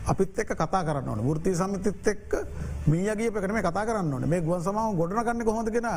[0.05, 1.19] අපිත් එක් කතා කරන්න ඕන.
[1.35, 2.31] ෘති සමිතිත් එක්ක
[2.93, 4.29] මීයගේ පකන මේ කතා කරන්න ඕන.
[4.29, 5.89] මේ ගුවන් සමාව ගොඩන කන්න කොහොඳගෙන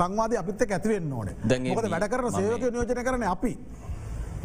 [0.00, 1.32] සංවාධය අපිත් එක් ඇතිවෙන්න ඕන.
[1.48, 3.54] දැ වැඩ කර සයෝක නියෝජන කරන අපි.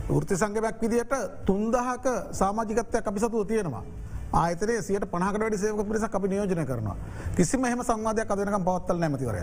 [0.09, 1.13] ෘති සංගමයක් විදියට
[1.45, 3.83] තුන්දහක සාමාජිකත්වයක් අපි සතුව තියෙනවා.
[4.33, 6.95] ආයතනය සියට පහකට වැඩි සේවක පිරිසක් අපි නියෝජන කරනවා.
[7.35, 9.41] කිසිම එහම සංවාධයක් අදනකම් පවත්තල නැමතිවරය.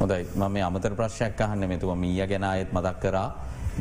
[0.00, 3.28] හොදයි මම අමතර ප්‍රශ්යක් අහන්න මෙතුව මීය ගැන අයත් මදක් කරා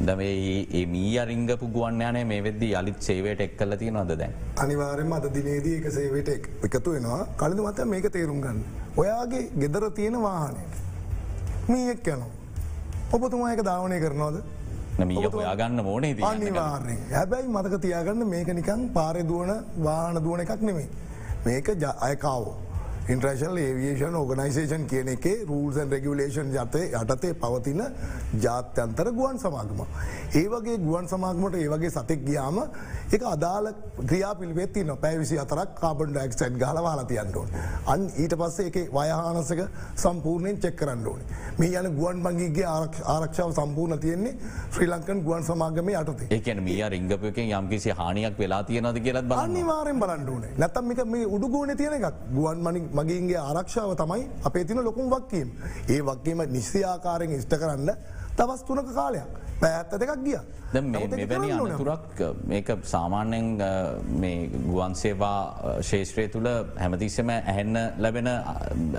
[0.07, 4.31] දමේ ඒ මී අරිංගපු ගුවන්්‍යනේ මේ වෙද්දි අලිත් සේවයට එක් කල තිය නොද දැන්.
[4.63, 6.29] අනිවාරෙන් අද දිනේදී එක සේවයට
[6.69, 8.63] එකතු වෙනවා කලඳ මත මේක තේරුම් ගන්න.
[8.97, 10.63] ඔයාගේ ගෙදර තියෙන වාහනය.
[11.67, 12.31] මීයක් යනවා.
[13.11, 14.41] ඔබතුමා එක ධාවනය කරනවාද
[15.05, 19.51] මීය හොයාගන්න ඕනේ අනිවාර්ය හැබැයි මතක තියාගන්න මේක නිකං පාරදුවන
[19.85, 20.89] වාහන දුවන එකක් නෙමේ.
[21.45, 21.67] මේක
[22.07, 22.55] අයකාවෝ.
[23.11, 27.81] ඉන්ට්‍රශල් ඒවියේෂන් ඕගනයිසේෂන් කියන එකේ රූල්සන් රෙගුලේෂන් ජතය යටතේ පවතින
[28.39, 29.81] ජාත්‍යන්තර ගුවන් සමාගම.
[30.33, 32.61] ඒවගේ ගුවන් සමාගමට ඒවගේ සතෙක් ගියාම
[33.11, 33.71] එක අදාල
[34.01, 37.49] ක්‍රියා පිල්වෙත්ති නො පැවිසි අතරක් කාබන් ඩක්සට් ගල වාලතියන්ටෝන්.
[37.85, 39.65] අන් ඊට පස්සේ එක වයහානසක
[39.97, 41.41] සම්පූර්ණයෙන් චෙක් කරන්න ඕනේ.
[41.57, 42.67] මේ යන ගුවන් මංගේගේ
[43.07, 44.33] ආරක්ෂාව සම්පූර්ණ තියෙන්නේ
[44.69, 50.55] ශ්‍රී ලංකන් ගුවන් සමාගම යටතේ ඒකන මිය රිංගපයකින් යම්කිසි හානියක් වෙලා තියෙනද කියලත් අනිවාරෙන් බලන්ඩුවනේ
[50.57, 55.47] නැතම් මේ උඩුගෝන තියෙන එකක් ගුවන් මනික් මගේගේ ආරක්ෂාව තමයි අපේ තින ලොකුම් වක්කීම්.
[55.89, 57.89] ඒ වක්කීම නිශ්්‍යයාකාරයෙන් ඉෂ්ට කරන්න
[58.37, 59.29] තවස් තුනක කාලයක්
[59.61, 60.39] පැඇත්ත දෙකක් ගිය.
[60.73, 63.47] මෙවැනි අනතුරක් මේක සාමාන්‍යෙන්
[64.65, 68.29] ගුවන් සේවා ශේෂත්‍රය තුළ හැමතිස්සම ඇහෙන්න ලැබෙන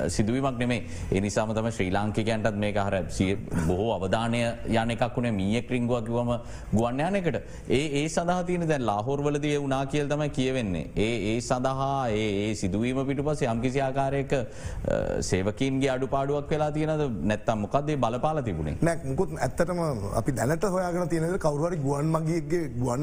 [0.09, 2.97] සිදුවීමක් නෙමේ එනිසාම තම ශ්‍රී ලාංකිකයන්ටත් මේ හර
[3.67, 4.43] බොහෝ අවධානය
[4.75, 6.33] යන එකක් වුණේ මිය ක්‍රිංගුවක් කිවම
[6.73, 7.39] ගුවන්්‍යයනකට
[7.71, 10.85] ඒ ඒ සඳහා තියන දැන් ලාහෝර්වලදය වනා කියල් තම කියවෙන්නේ.
[10.97, 14.33] ඒ ඒ සඳහා ඒ සිදුවීම පිටු පස යම්කිසි ආකාරයක
[15.23, 18.77] සේවකින්ගේ අඩු පාඩුවක් වෙලා තියනද නැත්තම් මොකක්දේ බලපාල තිබුණේ?
[18.83, 19.83] නැක් මුකුත් ඇත්තටම
[20.21, 23.03] අපි දැනට හොයාගෙන තියෙනද කවරුහරි ගුවන් මගේගේ ගුවන්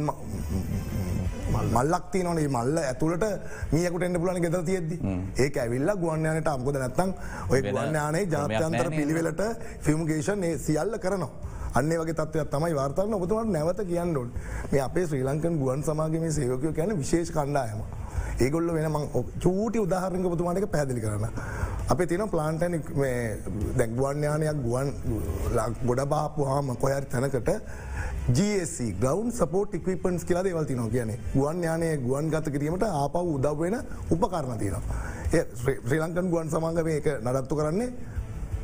[1.68, 3.26] මල්ලක් තියනනේ මල්ල ඇතුළට
[3.72, 4.98] මියකුට එන්න පුලන ගෙත තියෙද්දි
[5.38, 7.14] ඒ ඇවිල්ල ගුවන්යනට අම්කොද නැත්තම්
[7.50, 9.42] ඔය ගුවන්යානේ ජාත්‍යන්තර පිළිවෙලට
[9.82, 11.32] ෆිල්ම්ගේෂන් ඒ සියල්ල කරනවා.
[11.74, 14.30] අන්න වගේ තත්වයක් තමයි වාර්තාරන ඔබතුමට නැවත කියන්නඩුන්
[14.72, 17.82] මේ අපේ ශ්‍රී ලංකන් ගුවන් සමාගම සයෝකයෝ කියන විශේෂ කණ්ඩායම.
[18.40, 18.96] ඒගොල්ල වෙන
[19.40, 21.34] චූටි උදාහරංගපතුමාටක පැදිලි කරන්න.
[21.90, 22.76] අපේ තින ප්ලාන්ටන
[23.78, 24.90] දැක්ගුවන්්‍යානයක් ගුවන්
[25.88, 27.50] ගොඩ බාපු හාම කොයර් තැනකට
[28.30, 33.78] GSC ගවන්් සපෝට් ඉක්විපන්ස් කියලා දේවල් තින කියන ගුවන් යානය ගුවන් ගත කිරීමට ආපව උදව්වෙන
[34.12, 35.00] උපකරණ තියනවා.
[35.62, 37.90] ශ්‍රී ලංකන් ගුවන් සමාගම එක නඩත්තු කරන්නේ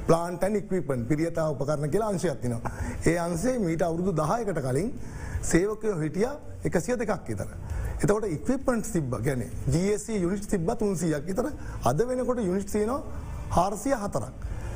[0.08, 2.72] ප්ලාන්ටන් ඉක්විපන් පිරිියතා උපකරන කියලා අංශයක් තිනවා.
[3.08, 4.94] ඒ අන්සේ මීට අවුරුදු දහයකට කලින්
[5.42, 6.30] සේවකයෝ හිටිය
[6.64, 7.50] එකසිය දෙකක් ඉතර.
[7.98, 11.52] එතකොට ඉක්විපන්ට් තිබ්බ ගැන GSC යුනිට් තිබ්බ තුන්සියක් ඉතර
[11.84, 13.04] අද වෙනකොට යුනිට් තියනවා
[13.50, 14.34] හාරසිය හතරක්.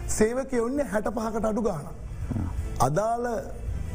[0.08, 1.86] සේවක ඔන්න හැට පහකට අඩු ගාන.
[2.80, 3.28] අදාළ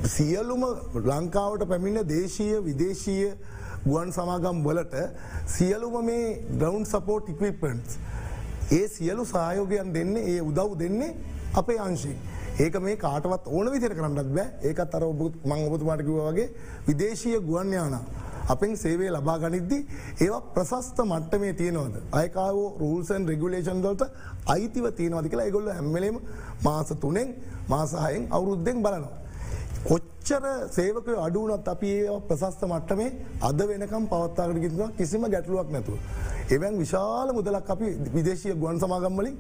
[0.07, 3.31] සියලුම ලංකාවට පැමිණ දේශීය විදේශීය
[3.85, 4.95] ගුවන් සමාගම් වලට
[5.47, 7.97] සියලුම මේ ග්‍රවන්් සපෝට් ඉක්විපන්ස්
[8.73, 11.17] ඒ සියලු සායෝගයන් දෙන්නේ ඒ උදව් දෙන්නේ
[11.55, 12.19] අපේ අංශයෙන්.
[12.57, 16.49] ඒක මේ කාටවත් ඕන විදිර කරන්නත් බෑ ඒකත් අර ඔබ මං ඔබතුමාටකිව වගේ
[16.87, 17.99] විදේශීය ගුවන්්‍යාන.
[18.49, 19.79] අපෙන් සේවේ ලබා ගනිද්දි
[20.19, 21.97] ඒවා ප්‍රසස්ත මට්ට මේ තියෙනවද.
[22.13, 24.03] අයකාවෝ රූල්සන් රෙගුලේෂන් දොල්ට
[24.47, 26.17] අයිතිව තියෙනවද කියලා ගොල්ල හැම්මලීම
[26.65, 27.29] මාස තුනෙන්
[27.69, 29.15] මාසායෙන් අවුරුද්ධෙන් බලනවා.
[29.85, 33.11] කොච්චර සේවකය අඩුවනත් අපි ඒ ප්‍රසස්ත මට්ටමේ
[33.41, 35.99] අද වෙනකම් පවත්තාකට ගිතුවා කිසිම ගැටලුවක් නැතුව.
[36.51, 39.37] එවැන් විශාල මුදලක් අපි විදේශය ගුවන් සමාගම්වලින්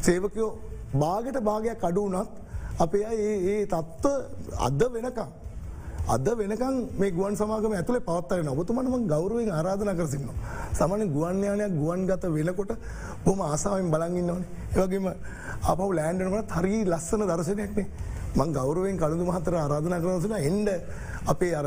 [0.00, 0.50] සේවකයෝ
[0.94, 2.30] බාගට භාගයක් අඩුවනත්
[2.78, 4.14] අපේ ඒ තත්ත්ව
[4.60, 5.30] අද වෙනකම්.
[6.06, 10.28] අද වෙනකන් මේ ගුවන් සමාගම ඇතුළේ පවත්තරන ඔබතුමනම ගෞරුවෙන් ආරාධන කරසින්න.
[10.72, 12.72] සමන ගුවන්්‍යයානයක් ගුවන් ගත වෙනකොට
[13.24, 15.06] බොම ආසාාවෙන් බලගන්න ඕන ඒවගේම
[15.64, 17.86] අප ලෑන්ඩනකට හරි ලස්සන දර්ශනයක්නේ
[18.36, 20.70] මං ගෞරුවෙන් කළුදු මහතර ආරාධන කරනසන එන්ඩ
[21.26, 21.66] අපේ අර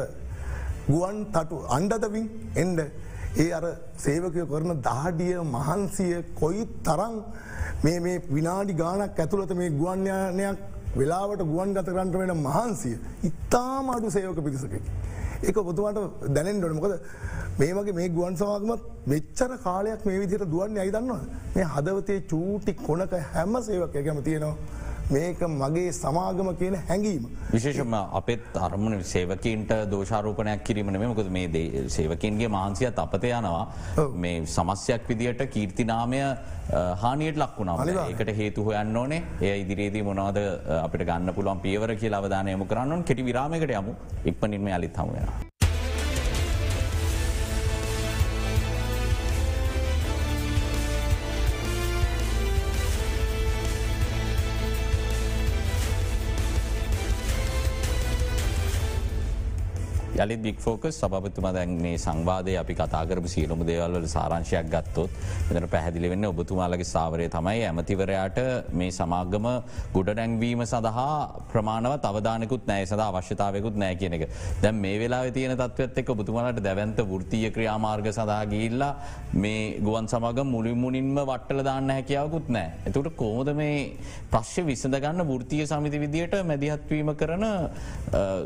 [0.87, 2.79] ගුවන් තටු අන්ඩදවින් එන්ඩ
[3.37, 3.65] ඒ අර
[3.97, 7.15] සේවකය කරන දාඩිය මහන්සිය කොයි තරං
[7.83, 10.59] මේ විනාඩි ගානක් ඇතුළත මේ ගුවන්්‍යානයක්
[10.95, 14.79] වෙලාවට ගුවන් ගත කරන්ට වෙන මහන්සිය ඉතාම අඩු සේවක පිරිසකි.
[15.43, 15.99] ඒක ඔබතුමාට
[16.35, 16.93] දැනෙන් ඩොන මොකද
[17.59, 21.21] මේ වගේ මේ ගුවන් සමාගමත් මෙච්චර කාලයක් මේ විදිර දුවන්නේ අයිදන්නවා
[21.55, 24.55] මේ හදවතේ චූටි කොනක හැම සේවක ගැම තියෙනවා.
[25.13, 27.23] මේක මගේ සමාගම කියන හැඟීම.
[27.53, 31.63] විශේෂම අපත් අරමුණ සේවකින්ට දෝෂාරූපනයක් කිරීමන මොකද මේ
[31.95, 33.63] සේවකින්ගේ මාන්සියත් අපත යනවා.
[34.23, 36.21] මේ සමස්යක් විදියට කීර්තිනාමය
[37.03, 39.21] හානියට ලක්වුණා ඒකට හේතු හොයන්න ඕනේ.
[39.41, 40.41] ඒ ඉදිරියේදී මොනවද
[40.85, 43.95] අපිට ගන්න පුළුවන් පියවර කියලා අවධානයම කරන්න කෙටි විරාමකට යමු.
[44.31, 45.58] ඉක්පනින්ම අලිත් හමුවෙනවා.
[60.19, 65.11] යළි බික් ෆෝකස් සභපතුම දැන් මේ සංවාදය අපි කතාකරපු සියලුම දේවල්වල සාරංශයක් ගත්තොත්
[65.47, 68.39] මෙතන පැහැදිලි වෙන්න ඔබතුමාලගේ සාවරය තමයි ඇමතිවරයාට
[68.73, 69.47] මේ සමාගම
[69.93, 71.09] ගොඩ නැංවීම සඳහා
[71.51, 74.23] ප්‍රමාණව අවධානකුත් නෑ සඳ අවශ්‍යතාවයකුත් නෑ කියන එක.
[74.61, 78.91] දැන් මේ වෙලා තියෙන තත්වත් එක් ඔබතුමාලට දැවන්ත ෘතිය ක්‍රියාමාර්ග සඳහා ගිල්ලා
[79.35, 83.77] මේ ගුවන් සමග මුලිමුණින්ම වට්ටල දාන්න හැකියාවකුත් නෑ එතුට කෝමද මේ
[84.31, 87.45] ප්‍රශ්්‍ය විසඳගන්න ෘතිය සමිති විදියට මැදිහත්වීම කරන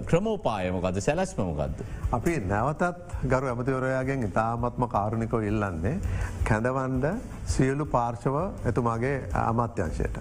[0.10, 1.84] ක්‍රමෝපායමකද සැලස්මමක මොකක්ද.
[2.12, 5.96] අපි නැවතත් ගරු ඇමතිවරයාගෙන් ඉතාමත්ම කාරුණිකෝ ඉල්ලන්නේ
[6.44, 7.06] කැඳවන්ඩ
[7.46, 8.36] සියලු පාර්ශව
[8.66, 10.20] එතුමාගේ අමාත්‍යංශයට.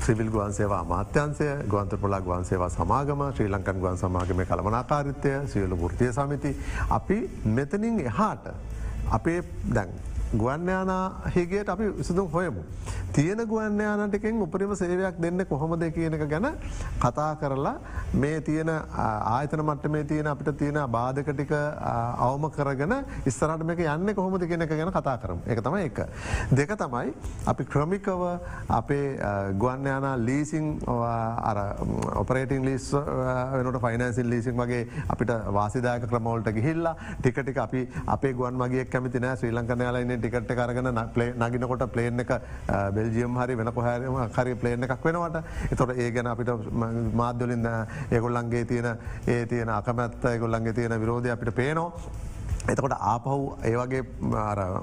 [0.00, 5.88] සිවිල් ගුවන් සේවා අමාත්‍යන්සය ගුවන්ත පොලා ගුවන් සේවා සමාගම ශ්‍රී ලංකන් ගුවන් සමාගම කළමනාකාරිත්‍යය සියලු
[5.88, 6.56] ෘතිය සමිති
[6.90, 8.48] අපි මෙතනින් එහාට
[9.10, 9.42] අපේ
[9.74, 9.90] දැන්
[10.36, 12.62] ගුවන්්‍යානා හිගේට අපි විසඳුම් හොයමු.
[13.12, 16.46] තියෙන ගුවන්්‍යානටකෙන් උපරිම සේවයක් දෙන්න කොහොමද කියන එක ගැන
[17.00, 17.74] කතා කරලා
[18.14, 22.94] මේ තියෙන ආයතන මට්ට මේ තියෙන අපිට තියෙන බාධකටික අවම කරගෙන
[23.26, 26.00] ඉස්සරට මේක යන්න කොහොමද කියෙන එක ගැන කතා කරම එක තමයි එක.
[26.60, 27.12] දෙක තමයි
[27.46, 28.24] අපි ක්‍රමිකව
[28.78, 29.18] අපේ
[29.64, 30.72] ගුවන්්‍යානා ලීසිං
[32.22, 38.88] ඔපරේටින් ලිස් වෙනට ෆයිනන්සිල් ලීසින් වගේ අපිට වාසිදායක ක්‍රමෝල්ට ගිහිල්ලා ටිකටික අපි අපේ ගුවන් මගේ
[38.96, 40.90] කැමතින ශ්‍රී ලංකනයාලයින ටිකට කරගෙන
[41.44, 42.32] නගිනකොට ප්ලේන් එක
[42.92, 46.52] බෙල්ජියම් හරි වෙන කොහැරම හරි ප්ලේන් එකක් වෙනවට එතොට ඒ ගැන අපිට
[47.14, 47.70] මාධ්‍යලින්
[48.10, 48.92] ඒගොල්ලන්ගේ තියෙන
[49.28, 51.88] ඒ තියෙන අකමැත්ත ගොල්ලන්ගේ තියෙන විරෝධය අපිට පේනෝ.
[52.64, 54.02] එතකොට ආපහු ඒවගේ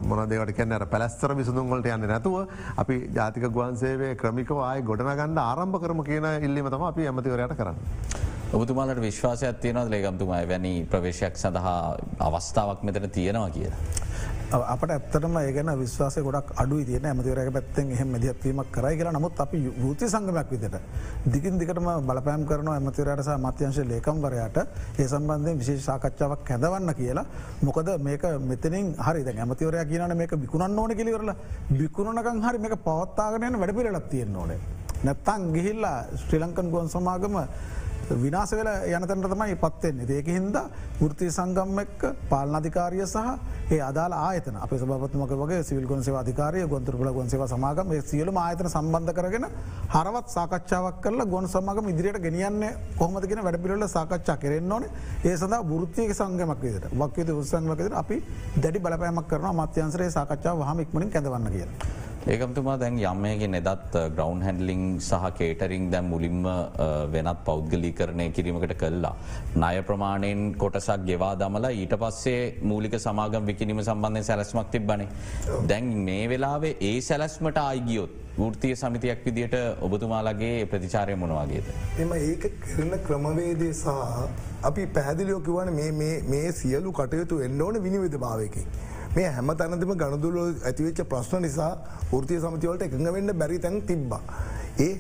[0.04, 2.36] මොනදවට කැන්න පැලස්තර විසඳුන්වලට යන්න නැතුව
[2.76, 8.39] අපි ජාතික ගුවන්සේවේ ක්‍රමිකවාය ගොඩනගන්න ආරම්භ කරම කියන ඉල්ලිම තම අපි ඇමතිවරයට කරන්න.
[8.52, 9.90] ඔබතුමාලට විශ්වාසයක් තියෙනවද?
[9.94, 13.78] ලේගම්තුමයි වැනි ප්‍රවේශයක් සඳහා අවස්ථාවක් මෙතන තියෙනවා කියලා.
[14.70, 19.14] අපට ඇත්තටම ඒගැන විශ්වාසය ගොඩක් අඩු තියන ඇමතිවරක පැත්තෙන් එහ මැදිත්වීමක් කරයි කියලා.
[19.14, 20.78] නමුත් අපි ෘති සංගමයක් විදිට
[21.28, 24.58] දිගින් දිකටම බලපෑම් කරන ඇමතිවරයට මත්‍යංශ ලේකම්වරයට
[24.98, 27.26] ඒ සම්බන්ධය විශේෂ සාකච්ඡාවක් හැදවන්න කියලා.
[27.62, 31.38] මොකද මේක මෙතනින් හරි ඇමතිවරය කියන මේක විකුණන්න ඕන කිලිවරලා
[31.74, 34.60] විකුණනකං හරි මේක පවත්තාගනයන වැඩපිරලක් තියෙන්න්න ඕනේ.
[35.04, 37.38] නැත්තං ගිහිල්ලා ශ්‍රී ලංකන් ගුවන් සමාගම
[38.16, 40.56] විනාස වෙල යනතැට තමයි පත්වෙන්නේ ඒක හින්ද
[41.02, 43.18] ෘතිය සංගම් එක්ක පාලනධිකාරිය සහ
[43.70, 44.56] ඒ අදාල ආයතන.
[44.58, 49.46] අප සබත්මක වගේ සිවිල් ගොන්සේ අධිකාරය ගොන්තුරපුල ගොන්සේව සමාගම සියලු ආයතන සම්බන්ධ කරගෙන
[49.90, 52.66] හරවත් සාකච්ඡාවක් කරල ගොන් සමග ඉදිරියට ගෙනියන්න
[52.98, 54.86] කොහමතිගෙන වැඩපිරල සාකච්ඡා කරෙන්න්න ඕන.
[55.24, 58.24] ඒ සඳ ෘතියක සංගමක් විට වක්විත උත්සංගමකද අපි
[58.58, 61.99] දැඩි බලපෑමක් කරන මත්‍යන්සරේ සාකච්ඡා වහම ඉක්මනින් කැදවන්න කියලා.
[62.28, 68.74] ඒකමතුමා දැන් යම්මයගේ නෙදත් uh, ග්‍රවන්් හැන්ඩලිං සහ කේටරිං දැම් මුලින්ම uh, වෙනත් පෞද්ගලීකරණය කිරීමකට
[68.82, 69.14] කල්ලා.
[69.56, 75.06] ණය ප්‍රමාණයෙන් කොටසක් ගෙවා දමලා ඊට පස්සේ මූලික සමාගම් විකිනීම සම්බන්ධය සැලස්මක් තිබ්බන.
[75.72, 78.12] දැන් මේ වෙලාවේ ඒ සැලස්මට ආයිගියොත්
[78.50, 81.74] ෘතිය සමිතියක් විදිට ඔබතුමාලගේ ප්‍රතිචාරය මොනවාගේද.
[82.00, 83.88] එම ඒක කරන ක්‍රමවේදය සහ
[84.64, 85.74] අපි පැහැදිලියෝ කිවන
[86.30, 88.68] මේ සියලු කටයුතු එන්න ඕන විනිවිධ භාවයකින්.
[89.16, 91.72] මේ හැම තැනතිම ගණදුල ඇතිවෙච්ච ප්‍රශ්න නිසා
[92.14, 94.22] ෘතිය සමතිවලට එකඟ වෙන්න බැරි තැන් තිබ්බා.
[94.80, 94.92] ඒ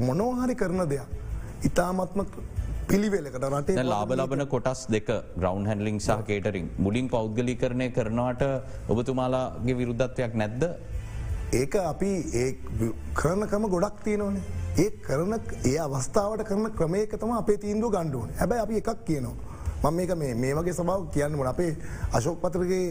[0.00, 1.06] මොනෝහරි කරන දෙයක්.
[1.64, 2.20] ඉතාමත්ම
[2.88, 8.44] පිළිවෙලකට රටේ ලාබ ලබන කොටස් දෙක ග්‍රවන්් හැන්ලිින් සහ කේටරින් මුලින් පෞද්ගලි කරණය කරනවට
[8.88, 10.62] ඔබතුමාලාගේ විරුද්ධත්වයක් නැද්ද
[11.54, 12.48] ඒක අපි ඒ
[13.14, 14.44] කරනකම ගොඩක් තියෙනවනේ
[14.76, 15.34] ඒ කරන
[15.64, 19.55] ඒ අවස්ථාවට කරන ක්‍රමයක තම අපේ තීන්දුව ගණ්ඩුවන හැබැයි අපි එකක් කියනවා.
[19.86, 21.72] මම මේක මේ වගේ සභාව කියන්න මොන අපේ
[22.12, 22.84] අශෝක් පතරගේ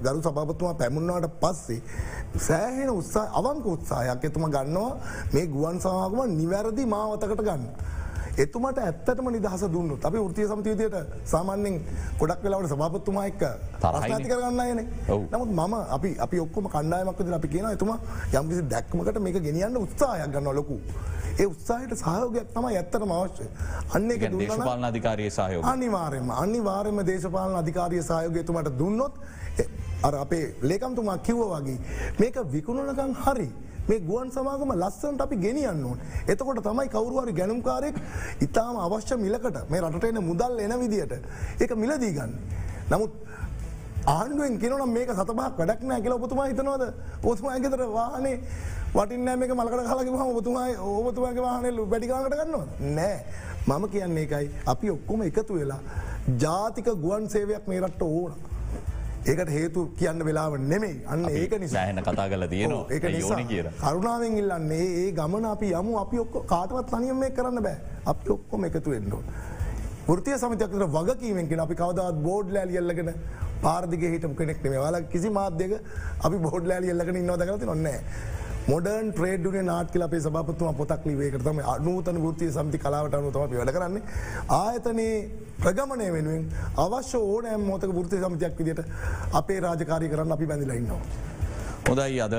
[0.00, 1.80] ගරු සභාපතුමා පැමුණවාට පස්සේ
[2.38, 4.90] සෑහෙන උත්සා අවංක උත්සාහයක් එතුම ගන්නවා
[5.32, 7.64] මේ ගුවන් සමාගම නිවැරදි මාවතකට ගන්න.
[8.36, 11.76] එතුමට ඇත්තටම නිදහස දුන්න අපි ෘතිය සමතිවිදයට සාමාන්‍යෙන්
[12.18, 13.44] ගොඩක් වෙලාවට සභාපත්තුමා එක්ක
[13.80, 14.80] තරහති කරගන්න යන
[15.30, 17.92] නමුත් මම අපි අපි ඔක්කොම කණ්ඩායමක්ද අපි කියන එතුම
[18.32, 20.76] යම්කිසි දැක්මකට මේක ගෙනියන්න උත්සාහයක් ගන්න ලොකු.
[21.34, 23.48] ඒ උත්සාහයට සහයෝගයක් තම ඇත්තටම අවශ්‍ය.
[23.90, 29.14] අන්න දේශපාලන අධිකාරය සහයෝ අනිවාරයම අනිවාර්යම දේශපාලන අධිකාරය සහයෝගයතුමට දුන්නොත්
[30.02, 31.78] අර අපේ ලේකම්තුමා කිව්ව වගේ
[32.20, 33.48] මේක විකුණනකං හරි.
[33.88, 35.98] මේ ගුවන් සමාගම ලස්සන්ට අපි ගෙනියන්න ඕන්.
[36.28, 37.96] එතකොට තමයි කවරුවරි ගැනුම්කාරෙක්
[38.40, 41.14] ඉතාම අවශ්‍ය මිලකට මේ රටට එන මුදල් එන විදියට
[41.60, 42.32] ඒක මිලදී ගන්න.
[42.90, 43.12] නමුත්
[44.06, 46.84] ආණ්ඩුවෙන් කෙනනම් මේක සතමක් වැඩක් නෑ කියලා ඔබතුමා හිතනවද
[47.24, 48.36] ඔතුමා ඇගෙතර වාහනේ
[48.94, 52.66] වටින් මේක මලකට කලකිම ඔබතුමයි ඔබතුමාගේ වාහනෙල්ලු වැඩිකාකට ගන්නවා
[52.98, 53.16] නෑ
[53.68, 55.80] මම කියන්නේ එකයි අපි ඔක්කොම එකතු වෙලා
[56.42, 58.32] ජාතික ගුවන් සේවයක් මේ රට්ට ඕන.
[59.26, 60.96] ඒකට හේතු කියන්න වෙලාව නෙමෙයි.
[61.06, 62.86] අන්න ඒක නිසාහන කතා කල තියෙනවා.
[62.90, 67.62] ඒක නිසා කිය කරුණාවෙන් ඉල්ලන්නේ ඒ ගමන අපි යමු අපි ඔක්ක කාටවත් තනියම මේ කරන්න
[67.62, 67.76] බෑ.
[68.06, 69.22] අපි ඔක්කොම එකතු එන්නෝ.
[70.08, 73.12] ෘතිය සමතයකට වගකීමෙන්ගෙන අපි කවදත් බෝඩ් ලෑල් එල්ලගෙන
[73.62, 75.72] පාර්දික හිට කෙනෙක් මේ වාල කිසි මාධ්‍යක
[76.22, 77.66] අපි බෝඩ් ලෑල් එල්ලගෙන ඉන්නවදකරති
[78.68, 78.74] නොන්නේ.
[78.74, 84.02] මොඩර්න් ට්‍රේඩ්ුනේ නාට කියල අපේ සභපතුම පොතක් ලිවේකරතම අනූතන ෘතිය සමති කලාවට අනුතම වැඩ කරන්නේ
[84.48, 86.44] ආයතනයේ ප්‍රගමණය වෙනුවෙන්
[86.76, 88.80] අවශ්‍ය ඕනෑම් මෝතක ෘති සමතියක් විදිට
[89.32, 91.00] අපේ රාජකාරය කරන්න අපි බැඳිලයින්නවා.
[91.86, 92.32] හොදයි අද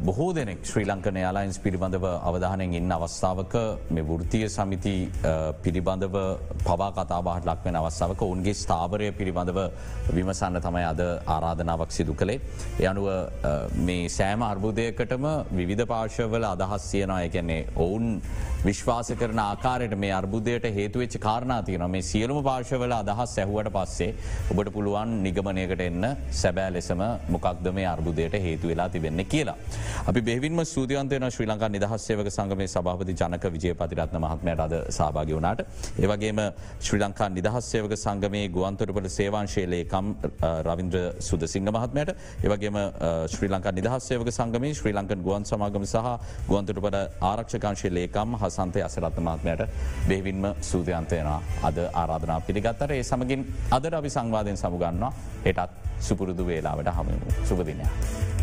[0.00, 3.54] බොහෝ දෙනෙක් ශ්‍රී ලංකන යාලයින්ස් පිළිබඳව අවධානයෙන් ඉන්න අවස්ථාවක
[3.90, 4.92] මේ වෘතිය සමිති
[5.64, 6.16] පිළිබඳව
[6.60, 9.58] පවා කතාබහට ලක්වෙන අවස්ථාවක ඔවන්ගේ ස්ථාවරය පිළිබඳව
[10.10, 12.38] විමසන්න තමයි අද ආරාධනාවක් සිදු කළේ.
[12.82, 13.08] යනුව
[13.80, 18.06] මේ සෑම අර්බුදයකටම විවිධ පාර්ශවල අදහස් සියනවා එකන්නේ ඔවුන්
[18.62, 24.14] විශ්වාස කරන ආකාරයට මේ අර්බුදයට හේතුවෙච්ච කාරණා තියන මේ සියලුම පාර්ශවල අදහස් සැහුවට පස්සේ
[24.52, 29.56] ඔබට පුළුවන් නිගමනයකට එන්න සැබෑ ලෙසම මොකක්ද මේ අර්බුදයට හේතුව වෙලා තිබෙන්න කියලා.
[30.06, 35.60] අපි බෙවින්ම සූතියන්තයන ශ්‍රී ලංකා නිදහස්සයවක සංගමේ සභාපති ජනක විජය පතිරත්න මහත්මයට අද සභාග වනාට.
[35.98, 36.40] ඒවගේම
[36.80, 40.06] ශ්‍රී ලංකා නිදහස්සයවක සංගමේ ගුවන්තොටපට සේවාංශයලේකම්
[40.68, 42.14] රවින්ද්‍ර සුද සිංහ මහත්මයට
[42.44, 42.78] ඒවගේම
[43.34, 46.12] ශ්‍රී ලංකා නිදහස්සයවක සංගමේ ශ්‍රී ලංකන් ගුවන් සමාගම සහ
[46.50, 49.66] ගුවන්තොටපට ආරක්ෂකාංශය ලේකම් හසන්තය අසරත්න මහත්මයට
[50.08, 55.12] බෙවින්ම සූතියන්තයන අද ආරාධනා පිළිගත්තර ඒ සමගින් අද අපි සංවාධයෙන් සමුගන්නවා
[55.44, 58.35] එටත් සුපුරුදු වේලාවට හමමු සුපදිනයක්.